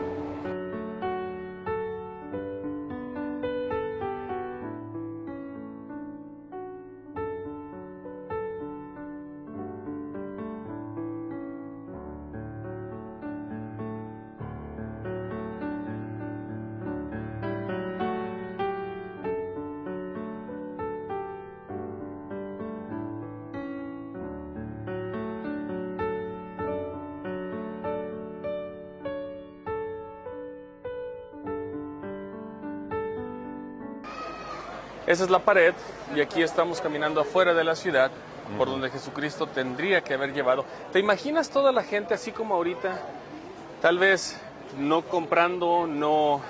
Esa 35.08 35.24
es 35.24 35.30
la 35.30 35.38
pared 35.38 35.72
y 36.14 36.20
aquí 36.20 36.42
estamos 36.42 36.82
caminando 36.82 37.22
afuera 37.22 37.54
de 37.54 37.64
la 37.64 37.74
ciudad 37.74 38.10
por 38.58 38.68
donde 38.68 38.90
Jesucristo 38.90 39.46
tendría 39.46 40.02
que 40.02 40.12
haber 40.12 40.34
llevado. 40.34 40.66
¿Te 40.92 40.98
imaginas 40.98 41.48
toda 41.48 41.72
la 41.72 41.82
gente 41.82 42.12
así 42.12 42.30
como 42.30 42.54
ahorita? 42.54 43.00
Tal 43.80 43.98
vez 43.98 44.38
no 44.76 45.00
comprando, 45.00 45.86
no 45.86 46.42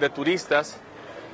de 0.00 0.08
turistas, 0.08 0.78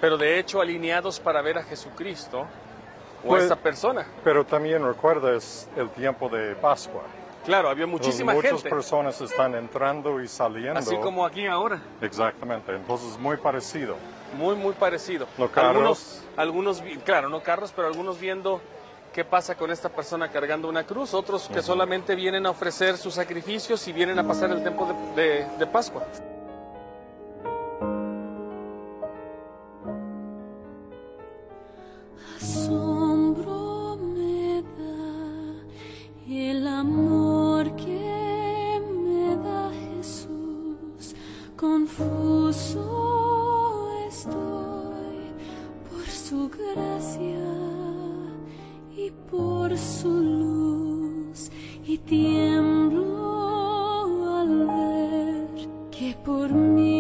pero 0.01 0.19
de 0.19 0.41
hecho 0.41 0.61
alineados 0.61 1.21
para 1.21 1.43
ver 1.43 1.59
a 1.59 1.63
Jesucristo 1.63 2.41
o 2.41 3.27
a 3.27 3.29
Pues- 3.29 3.43
esta 3.45 3.55
persona. 3.57 4.07
Pero 4.25 4.45
también 4.45 4.85
recuerdas 4.85 5.69
el 5.77 5.91
tiempo 5.91 6.29
de 6.29 6.57
Pascua. 6.57 7.03
Claro, 7.45 7.69
había 7.71 7.87
muchísima 7.87 8.33
Muchas 8.35 8.55
gente, 8.55 8.69
personas 8.69 9.21
están 9.21 9.55
entrando 9.55 10.21
y 10.21 10.27
saliendo. 10.27 10.81
así 10.81 10.97
como 10.97 11.25
aquí 11.25 11.47
ahora. 11.47 11.81
Exactamente, 12.01 12.75
entonces 12.75 13.17
muy 13.19 13.37
parecido. 13.37 13.95
Muy, 14.37 14.55
muy 14.57 14.73
parecido. 14.75 15.27
Carros. 15.53 16.23
Algunos, 16.37 16.79
algunos, 16.81 17.03
claro, 17.05 17.29
no 17.29 17.43
carros, 17.43 17.73
pero 17.75 17.89
algunos 17.89 18.19
viendo 18.21 18.61
qué 19.13 19.25
pasa 19.25 19.57
con 19.57 19.71
esta 19.71 19.89
persona 19.89 20.29
cargando 20.29 20.69
una 20.69 20.85
cruz, 20.85 21.15
otros 21.15 21.49
que 21.53 21.63
solamente 21.63 22.15
vienen 22.15 22.47
a 22.47 22.51
ofrecer 22.51 22.97
sus 22.97 23.15
sacrificios 23.15 23.87
y 23.89 23.93
vienen 23.93 24.19
a 24.19 24.27
pasar 24.27 24.51
el 24.51 24.63
tiempo 24.63 24.87
de, 25.17 25.23
de- 25.23 25.47
de 25.59 25.67
Pascua. 25.67 26.05
Que 56.01 56.15
por 56.25 56.51
mí 56.51 57.00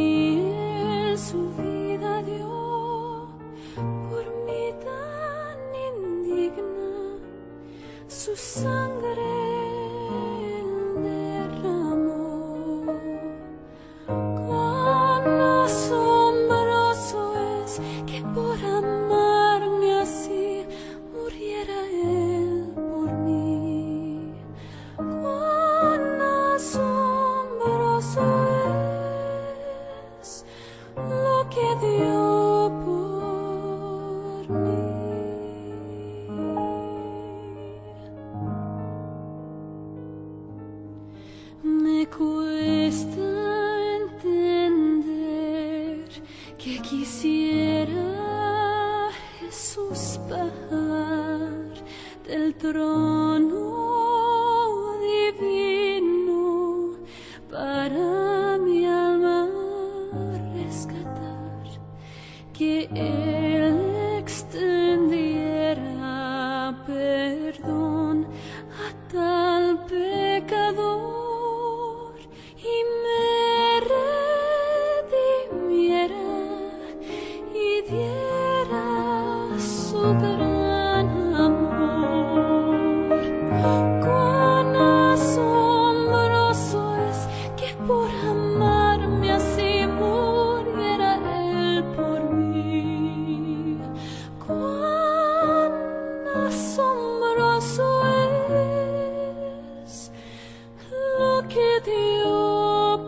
que 101.51 101.81
dio 101.85 102.99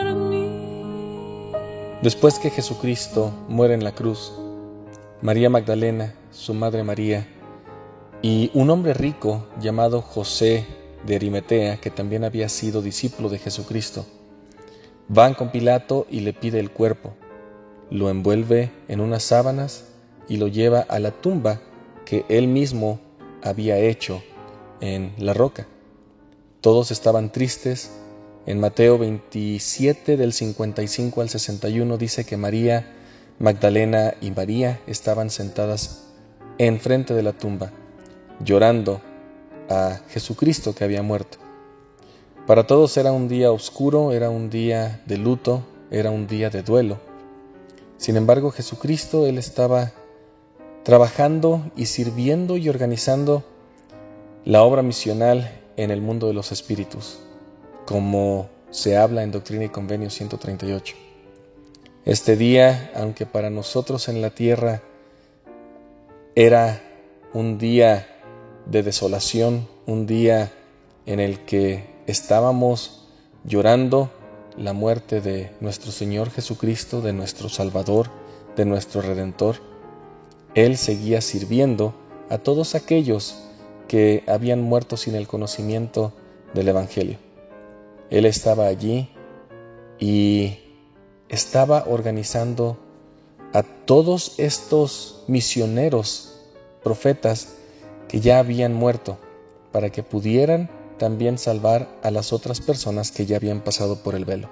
por 0.00 0.14
mí. 0.14 1.52
Después 2.02 2.38
que 2.38 2.50
Jesucristo 2.50 3.32
muere 3.48 3.74
en 3.74 3.84
la 3.84 3.92
cruz, 3.92 4.32
María 5.20 5.50
Magdalena, 5.50 6.14
su 6.30 6.54
madre 6.54 6.84
María, 6.84 7.26
y 8.22 8.50
un 8.54 8.70
hombre 8.70 8.94
rico 8.94 9.46
llamado 9.60 10.00
José 10.00 10.66
de 11.04 11.16
Arimatea, 11.16 11.76
que 11.78 11.90
también 11.90 12.24
había 12.24 12.48
sido 12.48 12.80
discípulo 12.80 13.28
de 13.28 13.38
Jesucristo, 13.38 14.06
van 15.08 15.34
con 15.34 15.50
Pilato 15.50 16.06
y 16.08 16.20
le 16.20 16.32
pide 16.32 16.60
el 16.60 16.70
cuerpo, 16.70 17.14
lo 17.90 18.08
envuelve 18.10 18.70
en 18.88 19.00
unas 19.00 19.24
sábanas 19.24 19.88
y 20.28 20.36
lo 20.36 20.46
lleva 20.48 20.80
a 20.80 20.98
la 20.98 21.10
tumba 21.10 21.60
que 22.04 22.24
él 22.28 22.46
mismo 22.48 23.00
había 23.42 23.78
hecho 23.78 24.22
en 24.80 25.14
la 25.18 25.34
roca. 25.34 25.66
Todos 26.60 26.90
estaban 26.90 27.30
tristes. 27.30 27.90
En 28.44 28.58
Mateo 28.58 28.98
27 28.98 30.16
del 30.16 30.32
55 30.32 31.20
al 31.20 31.28
61 31.28 31.98
dice 31.98 32.24
que 32.24 32.36
María 32.36 32.94
Magdalena 33.38 34.14
y 34.20 34.32
María 34.32 34.80
estaban 34.88 35.30
sentadas 35.30 36.06
enfrente 36.56 37.14
de 37.14 37.22
la 37.22 37.32
tumba, 37.32 37.70
llorando 38.40 39.00
a 39.68 40.00
Jesucristo 40.08 40.74
que 40.74 40.82
había 40.82 41.02
muerto. 41.02 41.38
Para 42.48 42.66
todos 42.66 42.96
era 42.96 43.12
un 43.12 43.28
día 43.28 43.52
oscuro, 43.52 44.10
era 44.10 44.28
un 44.28 44.50
día 44.50 45.00
de 45.06 45.18
luto, 45.18 45.62
era 45.92 46.10
un 46.10 46.26
día 46.26 46.50
de 46.50 46.62
duelo. 46.62 46.98
Sin 47.98 48.16
embargo, 48.16 48.50
Jesucristo, 48.50 49.26
Él 49.26 49.38
estaba 49.38 49.92
trabajando 50.82 51.70
y 51.76 51.86
sirviendo 51.86 52.56
y 52.56 52.68
organizando 52.68 53.44
la 54.44 54.62
obra 54.62 54.82
misional 54.82 55.57
en 55.78 55.92
el 55.92 56.02
mundo 56.02 56.26
de 56.26 56.34
los 56.34 56.50
espíritus, 56.50 57.20
como 57.86 58.50
se 58.70 58.96
habla 58.96 59.22
en 59.22 59.30
Doctrina 59.30 59.64
y 59.64 59.68
Convenio 59.68 60.10
138. 60.10 60.96
Este 62.04 62.36
día, 62.36 62.90
aunque 62.96 63.26
para 63.26 63.48
nosotros 63.48 64.08
en 64.08 64.20
la 64.20 64.30
tierra 64.30 64.82
era 66.34 66.82
un 67.32 67.58
día 67.58 68.08
de 68.66 68.82
desolación, 68.82 69.68
un 69.86 70.06
día 70.06 70.50
en 71.06 71.20
el 71.20 71.44
que 71.44 71.84
estábamos 72.08 73.06
llorando 73.44 74.10
la 74.56 74.72
muerte 74.72 75.20
de 75.20 75.52
nuestro 75.60 75.92
Señor 75.92 76.30
Jesucristo, 76.30 77.00
de 77.02 77.12
nuestro 77.12 77.48
Salvador, 77.48 78.10
de 78.56 78.64
nuestro 78.64 79.00
Redentor, 79.00 79.56
Él 80.56 80.76
seguía 80.76 81.20
sirviendo 81.20 81.94
a 82.30 82.38
todos 82.38 82.74
aquellos 82.74 83.47
que 83.88 84.22
habían 84.28 84.62
muerto 84.62 84.96
sin 84.96 85.14
el 85.14 85.26
conocimiento 85.26 86.12
del 86.54 86.68
Evangelio. 86.68 87.18
Él 88.10 88.26
estaba 88.26 88.66
allí 88.66 89.08
y 89.98 90.58
estaba 91.28 91.84
organizando 91.88 92.78
a 93.52 93.62
todos 93.62 94.38
estos 94.38 95.24
misioneros, 95.26 96.40
profetas, 96.82 97.54
que 98.08 98.20
ya 98.20 98.38
habían 98.38 98.74
muerto, 98.74 99.18
para 99.72 99.90
que 99.90 100.02
pudieran 100.02 100.70
también 100.98 101.38
salvar 101.38 101.88
a 102.02 102.10
las 102.10 102.32
otras 102.32 102.60
personas 102.60 103.10
que 103.10 103.26
ya 103.26 103.36
habían 103.36 103.60
pasado 103.60 104.02
por 104.02 104.14
el 104.14 104.24
velo. 104.24 104.48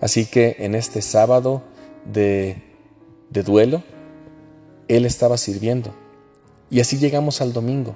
Así 0.00 0.26
que 0.26 0.56
en 0.60 0.74
este 0.74 1.02
sábado 1.02 1.62
de, 2.04 2.62
de 3.30 3.42
duelo, 3.42 3.82
Él 4.88 5.06
estaba 5.06 5.36
sirviendo. 5.38 5.94
Y 6.70 6.80
así 6.80 6.98
llegamos 6.98 7.40
al 7.40 7.52
domingo, 7.52 7.94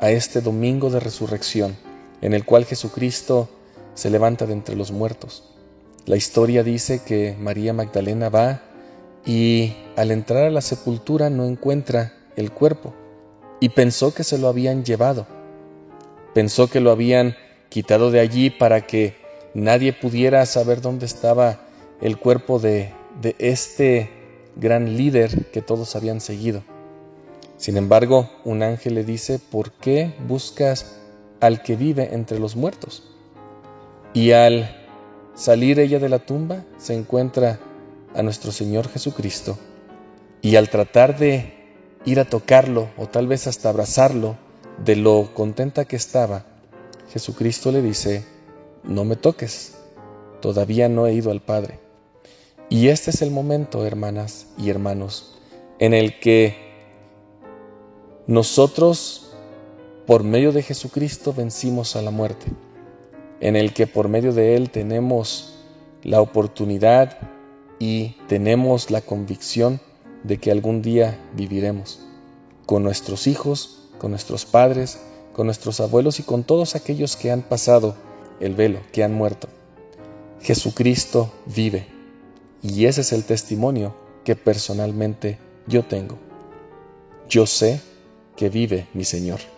a 0.00 0.10
este 0.10 0.40
domingo 0.40 0.90
de 0.90 1.00
resurrección, 1.00 1.76
en 2.20 2.34
el 2.34 2.44
cual 2.44 2.64
Jesucristo 2.64 3.48
se 3.94 4.10
levanta 4.10 4.46
de 4.46 4.52
entre 4.52 4.76
los 4.76 4.92
muertos. 4.92 5.44
La 6.06 6.16
historia 6.16 6.62
dice 6.62 7.02
que 7.04 7.36
María 7.38 7.72
Magdalena 7.72 8.28
va 8.28 8.62
y 9.26 9.74
al 9.96 10.10
entrar 10.10 10.44
a 10.44 10.50
la 10.50 10.60
sepultura 10.60 11.30
no 11.30 11.44
encuentra 11.44 12.14
el 12.36 12.52
cuerpo 12.52 12.94
y 13.60 13.70
pensó 13.70 14.14
que 14.14 14.24
se 14.24 14.38
lo 14.38 14.48
habían 14.48 14.84
llevado 14.84 15.26
Pensó 16.38 16.68
que 16.68 16.80
lo 16.80 16.92
habían 16.92 17.34
quitado 17.68 18.12
de 18.12 18.20
allí 18.20 18.50
para 18.50 18.86
que 18.86 19.16
nadie 19.54 19.92
pudiera 19.92 20.46
saber 20.46 20.80
dónde 20.80 21.06
estaba 21.06 21.58
el 22.00 22.16
cuerpo 22.18 22.60
de, 22.60 22.92
de 23.20 23.34
este 23.40 24.10
gran 24.54 24.96
líder 24.96 25.46
que 25.46 25.62
todos 25.62 25.96
habían 25.96 26.20
seguido. 26.20 26.62
Sin 27.58 27.76
embargo, 27.76 28.30
un 28.44 28.62
ángel 28.62 28.94
le 28.94 29.04
dice, 29.04 29.40
¿por 29.40 29.72
qué 29.72 30.14
buscas 30.26 30.96
al 31.40 31.62
que 31.62 31.74
vive 31.74 32.14
entre 32.14 32.38
los 32.38 32.54
muertos? 32.54 33.02
Y 34.14 34.30
al 34.30 34.86
salir 35.34 35.80
ella 35.80 35.98
de 35.98 36.08
la 36.08 36.20
tumba, 36.20 36.64
se 36.78 36.94
encuentra 36.94 37.58
a 38.14 38.22
nuestro 38.22 38.52
Señor 38.52 38.88
Jesucristo. 38.88 39.58
Y 40.40 40.54
al 40.54 40.70
tratar 40.70 41.18
de 41.18 41.52
ir 42.04 42.20
a 42.20 42.24
tocarlo 42.24 42.90
o 42.96 43.08
tal 43.08 43.26
vez 43.26 43.48
hasta 43.48 43.68
abrazarlo, 43.68 44.36
de 44.84 44.94
lo 44.94 45.34
contenta 45.34 45.84
que 45.84 45.96
estaba, 45.96 46.44
Jesucristo 47.12 47.72
le 47.72 47.82
dice, 47.82 48.24
no 48.84 49.04
me 49.04 49.16
toques, 49.16 49.74
todavía 50.40 50.88
no 50.88 51.08
he 51.08 51.14
ido 51.14 51.32
al 51.32 51.42
Padre. 51.42 51.80
Y 52.68 52.88
este 52.88 53.10
es 53.10 53.20
el 53.22 53.32
momento, 53.32 53.84
hermanas 53.84 54.46
y 54.56 54.70
hermanos, 54.70 55.36
en 55.80 55.94
el 55.94 56.20
que 56.20 56.67
nosotros, 58.28 59.30
por 60.06 60.22
medio 60.22 60.52
de 60.52 60.62
Jesucristo, 60.62 61.32
vencimos 61.32 61.96
a 61.96 62.02
la 62.02 62.10
muerte, 62.10 62.44
en 63.40 63.56
el 63.56 63.72
que 63.72 63.86
por 63.86 64.08
medio 64.08 64.34
de 64.34 64.54
Él 64.54 64.68
tenemos 64.68 65.54
la 66.02 66.20
oportunidad 66.20 67.16
y 67.78 68.16
tenemos 68.28 68.90
la 68.90 69.00
convicción 69.00 69.80
de 70.24 70.36
que 70.36 70.50
algún 70.50 70.82
día 70.82 71.18
viviremos 71.32 72.00
con 72.66 72.82
nuestros 72.82 73.26
hijos, 73.26 73.88
con 73.98 74.10
nuestros 74.10 74.44
padres, 74.44 75.00
con 75.32 75.46
nuestros 75.46 75.80
abuelos 75.80 76.20
y 76.20 76.22
con 76.22 76.44
todos 76.44 76.76
aquellos 76.76 77.16
que 77.16 77.30
han 77.30 77.40
pasado 77.40 77.96
el 78.40 78.54
velo, 78.54 78.80
que 78.92 79.04
han 79.04 79.14
muerto. 79.14 79.48
Jesucristo 80.42 81.32
vive. 81.46 81.86
Y 82.62 82.84
ese 82.84 83.00
es 83.00 83.12
el 83.14 83.24
testimonio 83.24 83.96
que 84.22 84.36
personalmente 84.36 85.38
yo 85.66 85.82
tengo. 85.82 86.18
Yo 87.30 87.46
sé 87.46 87.80
que 88.38 88.48
vive 88.48 88.86
mi 88.94 89.04
Señor. 89.04 89.57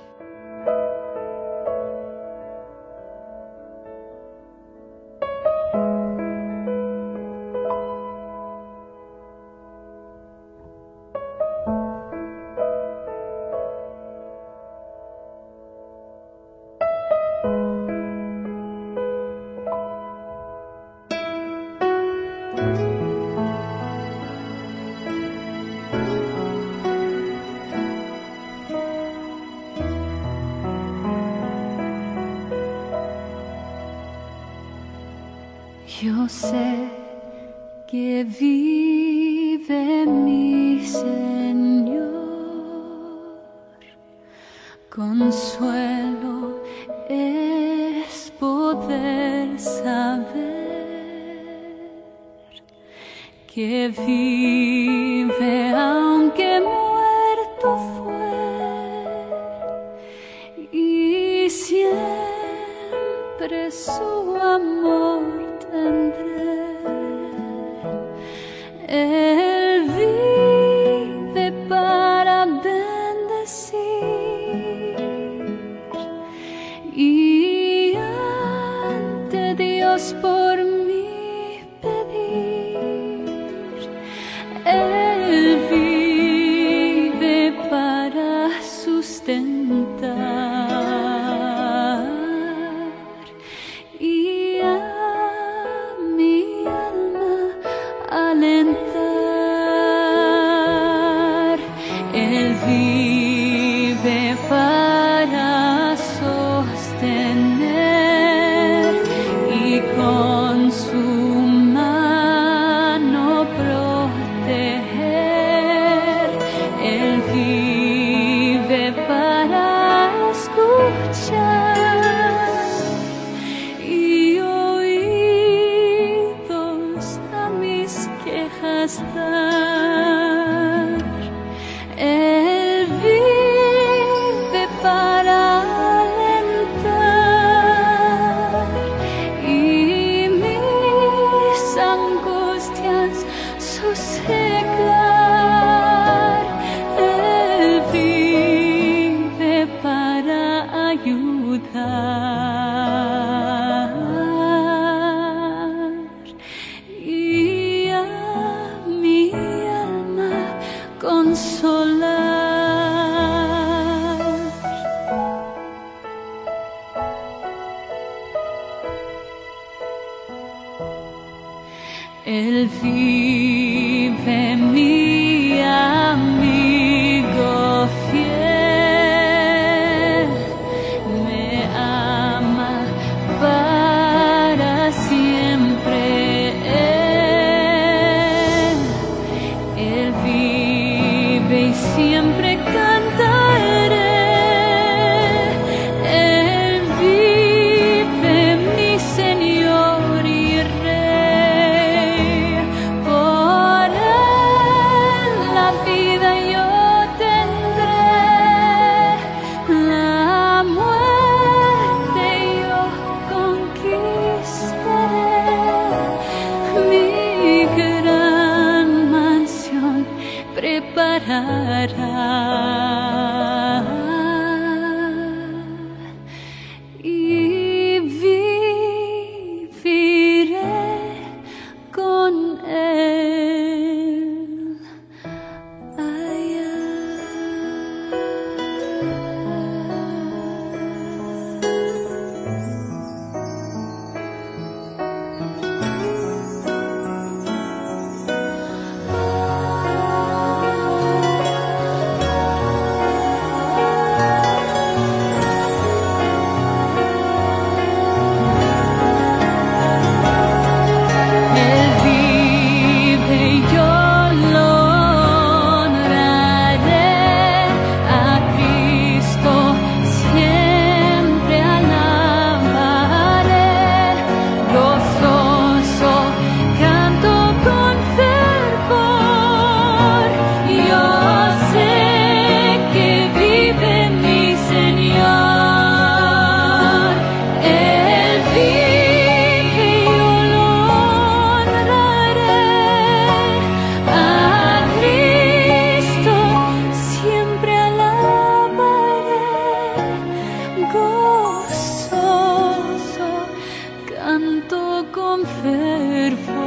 confirmo. 305.21 306.60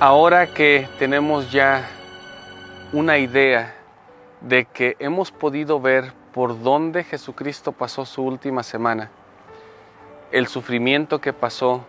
Ahora 0.00 0.46
que 0.46 0.88
tenemos 1.00 1.50
ya 1.50 1.84
una 2.92 3.18
idea 3.18 3.74
de 4.40 4.64
que 4.64 4.94
hemos 5.00 5.32
podido 5.32 5.80
ver 5.80 6.12
por 6.32 6.62
dónde 6.62 7.02
Jesucristo 7.02 7.72
pasó 7.72 8.04
su 8.04 8.22
última 8.22 8.62
semana, 8.62 9.10
el 10.30 10.46
sufrimiento 10.46 11.20
que 11.20 11.32
pasó, 11.32 11.84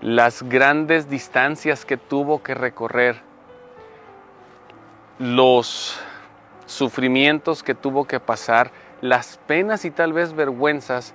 las 0.00 0.42
grandes 0.42 1.10
distancias 1.10 1.84
que 1.84 1.98
tuvo 1.98 2.42
que 2.42 2.54
recorrer, 2.54 3.20
los 5.18 6.00
sufrimientos 6.64 7.62
que 7.62 7.74
tuvo 7.74 8.06
que 8.06 8.20
pasar, 8.20 8.70
las 9.02 9.38
penas 9.46 9.84
y 9.84 9.90
tal 9.90 10.14
vez 10.14 10.32
vergüenzas, 10.32 11.12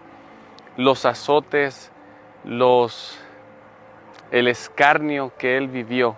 los 0.77 1.07
azotes, 1.07 1.91
los 2.43 3.17
el 4.31 4.47
escarnio 4.47 5.31
que 5.37 5.57
él 5.57 5.67
vivió, 5.67 6.15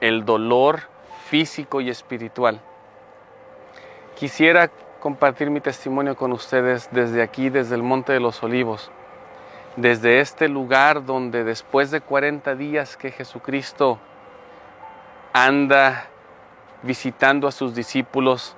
el 0.00 0.24
dolor 0.24 0.80
físico 1.26 1.80
y 1.80 1.90
espiritual. 1.90 2.60
Quisiera 4.16 4.70
compartir 5.00 5.50
mi 5.50 5.60
testimonio 5.60 6.16
con 6.16 6.32
ustedes 6.32 6.88
desde 6.92 7.22
aquí, 7.22 7.50
desde 7.50 7.74
el 7.74 7.82
Monte 7.82 8.12
de 8.12 8.20
los 8.20 8.42
Olivos, 8.42 8.90
desde 9.76 10.20
este 10.20 10.48
lugar 10.48 11.04
donde 11.04 11.44
después 11.44 11.90
de 11.90 12.00
40 12.00 12.54
días 12.54 12.96
que 12.96 13.10
Jesucristo 13.10 13.98
anda 15.32 16.06
visitando 16.82 17.46
a 17.46 17.52
sus 17.52 17.74
discípulos, 17.74 18.56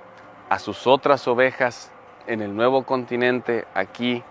a 0.49 0.59
sus 0.59 0.87
otras 0.87 1.27
ovejas 1.27 1.91
en 2.27 2.41
el 2.41 2.55
nuevo 2.55 2.83
continente, 2.83 3.65
aquí, 3.73 4.23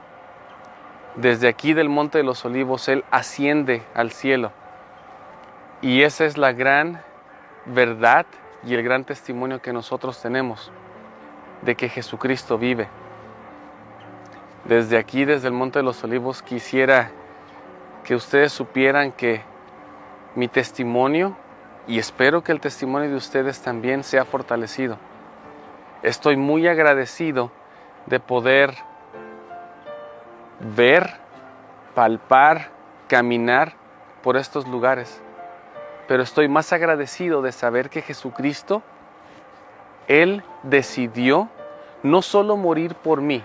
desde 1.17 1.49
aquí 1.49 1.75
del 1.75 1.89
Monte 1.89 2.19
de 2.19 2.25
los 2.25 2.45
Olivos, 2.45 2.89
Él 2.89 3.05
asciende 3.11 3.83
al 3.95 4.13
cielo. 4.13 4.51
Y 5.83 6.03
esa 6.03 6.25
es 6.25 6.39
la 6.39 6.53
gran 6.53 7.03
verdad 7.67 8.25
y 8.65 8.75
el 8.75 8.85
gran 8.85 9.05
testimonio 9.05 9.61
que 9.61 9.73
nosotros 9.73 10.23
tenemos 10.23 10.71
de 11.63 11.75
que 11.75 11.89
Jesucristo 11.89 12.57
vive. 12.57 12.89
Desde 14.65 14.97
aquí, 14.97 15.25
desde 15.25 15.49
el 15.49 15.55
Monte 15.55 15.81
de 15.81 15.83
los 15.85 16.03
Olivos, 16.05 16.41
quisiera 16.41 17.11
que 18.05 18.15
ustedes 18.15 18.53
supieran 18.53 19.11
que 19.11 19.43
mi 20.37 20.47
testimonio, 20.47 21.37
y 21.89 21.99
espero 21.99 22.45
que 22.45 22.53
el 22.53 22.61
testimonio 22.61 23.11
de 23.11 23.17
ustedes 23.17 23.61
también 23.61 24.05
sea 24.05 24.25
fortalecido. 24.25 24.99
Estoy 26.05 26.37
muy 26.37 26.69
agradecido 26.69 27.51
de 28.07 28.21
poder 28.21 28.73
ver, 30.77 31.15
palpar, 31.95 32.71
caminar 33.09 33.73
por 34.23 34.37
estos 34.37 34.69
lugares. 34.69 35.21
Pero 36.09 36.23
estoy 36.23 36.49
más 36.49 36.73
agradecido 36.73 37.43
de 37.43 37.53
saber 37.53 37.91
que 37.91 38.03
Jesucristo, 38.03 38.83
Él 40.09 40.43
decidió 40.63 41.49
no 42.03 42.23
solo 42.23 42.57
morir 42.57 42.95
por 42.95 43.21
mí, 43.21 43.43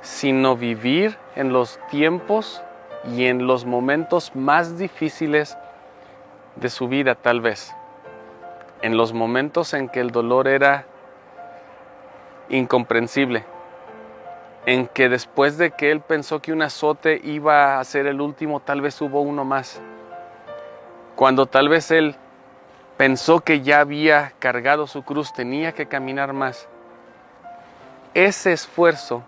sino 0.00 0.56
vivir 0.56 1.18
en 1.34 1.52
los 1.52 1.78
tiempos 1.90 2.62
y 3.04 3.26
en 3.26 3.46
los 3.46 3.64
momentos 3.64 4.34
más 4.34 4.78
difíciles 4.78 5.56
de 6.56 6.68
su 6.68 6.88
vida 6.88 7.14
tal 7.14 7.40
vez, 7.40 7.74
en 8.82 8.96
los 8.96 9.12
momentos 9.12 9.74
en 9.74 9.88
que 9.88 10.00
el 10.00 10.10
dolor 10.10 10.48
era 10.48 10.84
incomprensible, 12.48 13.44
en 14.66 14.86
que 14.86 15.08
después 15.08 15.58
de 15.58 15.70
que 15.70 15.90
él 15.90 16.00
pensó 16.00 16.40
que 16.40 16.52
un 16.52 16.62
azote 16.62 17.20
iba 17.24 17.78
a 17.78 17.84
ser 17.84 18.06
el 18.06 18.20
último, 18.20 18.60
tal 18.60 18.80
vez 18.80 19.00
hubo 19.00 19.20
uno 19.22 19.44
más, 19.44 19.80
cuando 21.20 21.44
tal 21.44 21.68
vez 21.68 21.90
él 21.90 22.16
pensó 22.96 23.40
que 23.40 23.60
ya 23.60 23.80
había 23.80 24.32
cargado 24.38 24.86
su 24.86 25.02
cruz, 25.02 25.34
tenía 25.34 25.72
que 25.72 25.84
caminar 25.84 26.32
más. 26.32 26.66
Ese 28.14 28.54
esfuerzo, 28.54 29.22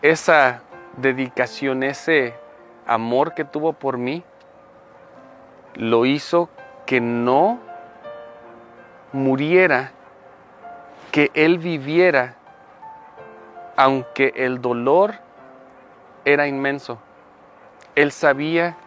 esa 0.00 0.62
dedicación, 0.96 1.82
ese 1.82 2.32
amor 2.86 3.34
que 3.34 3.44
tuvo 3.44 3.74
por 3.74 3.98
mí, 3.98 4.24
lo 5.74 6.06
hizo 6.06 6.48
que 6.86 7.02
no 7.02 7.58
muriera, 9.12 9.92
que 11.12 11.30
él 11.34 11.58
viviera, 11.58 12.36
aunque 13.76 14.32
el 14.36 14.62
dolor 14.62 15.16
era 16.24 16.46
inmenso. 16.46 16.98
Él 17.94 18.10
sabía 18.10 18.78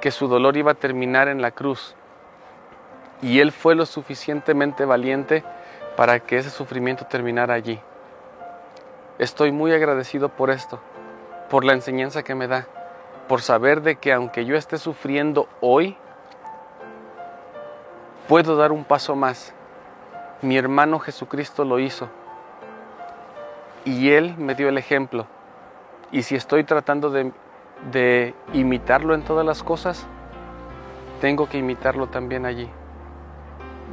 que 0.00 0.10
su 0.10 0.28
dolor 0.28 0.56
iba 0.56 0.72
a 0.72 0.74
terminar 0.74 1.28
en 1.28 1.42
la 1.42 1.50
cruz. 1.50 1.94
Y 3.22 3.40
él 3.40 3.52
fue 3.52 3.74
lo 3.74 3.86
suficientemente 3.86 4.84
valiente 4.84 5.44
para 5.96 6.20
que 6.20 6.38
ese 6.38 6.50
sufrimiento 6.50 7.04
terminara 7.06 7.54
allí. 7.54 7.78
Estoy 9.18 9.52
muy 9.52 9.72
agradecido 9.72 10.30
por 10.30 10.50
esto, 10.50 10.80
por 11.50 11.64
la 11.64 11.74
enseñanza 11.74 12.22
que 12.22 12.34
me 12.34 12.48
da, 12.48 12.66
por 13.28 13.42
saber 13.42 13.82
de 13.82 13.96
que 13.96 14.12
aunque 14.12 14.46
yo 14.46 14.56
esté 14.56 14.78
sufriendo 14.78 15.46
hoy, 15.60 15.96
puedo 18.26 18.56
dar 18.56 18.72
un 18.72 18.84
paso 18.84 19.14
más. 19.14 19.52
Mi 20.40 20.56
hermano 20.56 20.98
Jesucristo 20.98 21.64
lo 21.64 21.78
hizo. 21.78 22.08
Y 23.84 24.12
él 24.12 24.34
me 24.38 24.54
dio 24.54 24.68
el 24.70 24.78
ejemplo. 24.78 25.26
Y 26.12 26.22
si 26.22 26.34
estoy 26.34 26.64
tratando 26.64 27.10
de, 27.10 27.32
de 27.92 28.34
imitarlo 28.52 29.14
en 29.14 29.22
todas 29.22 29.44
las 29.46 29.62
cosas, 29.62 30.06
tengo 31.20 31.48
que 31.48 31.58
imitarlo 31.58 32.08
también 32.08 32.46
allí. 32.46 32.68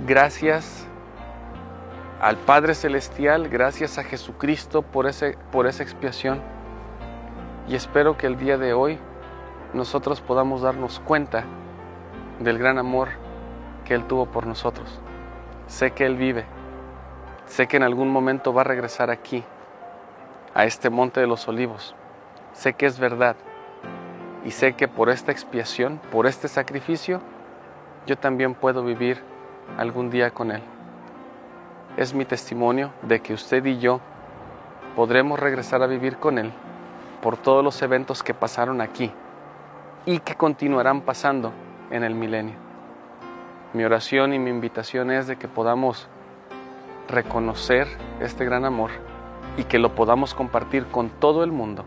Gracias 0.06 0.88
al 2.22 2.38
Padre 2.38 2.74
Celestial, 2.74 3.50
gracias 3.50 3.98
a 3.98 4.04
Jesucristo 4.04 4.82
por, 4.82 5.08
ese, 5.08 5.38
por 5.52 5.68
esa 5.68 5.84
expiación. 5.84 6.42
Y 7.68 7.76
espero 7.76 8.18
que 8.18 8.28
el 8.28 8.38
día 8.38 8.58
de 8.58 8.74
hoy 8.74 8.98
nosotros 9.74 10.22
podamos 10.22 10.62
darnos 10.62 11.00
cuenta 11.00 11.44
del 12.40 12.58
gran 12.58 12.78
amor 12.78 13.10
que 13.86 13.94
Él 13.94 14.06
tuvo 14.06 14.26
por 14.28 14.48
nosotros. 14.48 15.00
Sé 15.68 15.92
que 15.92 16.06
Él 16.06 16.16
vive, 16.16 16.46
sé 17.46 17.68
que 17.68 17.78
en 17.78 17.84
algún 17.84 18.10
momento 18.10 18.54
va 18.54 18.62
a 18.62 18.66
regresar 18.66 19.10
aquí, 19.10 19.44
a 20.54 20.66
este 20.66 20.90
monte 20.90 21.20
de 21.20 21.28
los 21.28 21.48
olivos. 21.48 21.94
Sé 22.54 22.74
que 22.74 22.86
es 22.86 23.00
verdad 23.00 23.36
y 24.46 24.52
sé 24.52 24.74
que 24.74 24.88
por 24.88 25.10
esta 25.10 25.32
expiación, 25.32 26.00
por 26.12 26.28
este 26.28 26.48
sacrificio, 26.48 27.22
yo 28.06 28.18
también 28.18 28.54
puedo 28.54 28.84
vivir 28.84 29.22
algún 29.78 30.10
día 30.10 30.32
con 30.32 30.52
Él. 30.52 30.62
Es 31.98 32.14
mi 32.14 32.26
testimonio 32.26 32.92
de 33.02 33.20
que 33.20 33.34
usted 33.34 33.66
y 33.66 33.80
yo 33.80 34.00
podremos 34.96 35.40
regresar 35.40 35.84
a 35.84 35.88
vivir 35.88 36.18
con 36.18 36.38
Él 36.38 36.52
por 37.22 37.38
todos 37.38 37.64
los 37.64 37.82
eventos 37.82 38.24
que 38.24 38.34
pasaron 38.34 38.82
aquí 38.82 39.12
y 40.06 40.20
que 40.20 40.36
continuarán 40.36 41.02
pasando 41.02 41.52
en 41.92 42.04
el 42.04 42.16
milenio. 42.16 42.56
Mi 43.74 43.84
oración 43.84 44.34
y 44.34 44.40
mi 44.40 44.50
invitación 44.50 45.12
es 45.12 45.28
de 45.28 45.36
que 45.36 45.48
podamos 45.48 46.08
reconocer 47.10 47.88
este 48.20 48.46
gran 48.46 48.66
amor 48.66 48.92
y 49.58 49.64
que 49.66 49.80
lo 49.80 49.96
podamos 49.96 50.34
compartir 50.34 50.86
con 50.86 51.10
todo 51.10 51.44
el 51.44 51.52
mundo. 51.52 51.84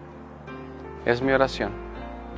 Es 1.04 1.22
mi 1.22 1.32
oración. 1.32 1.89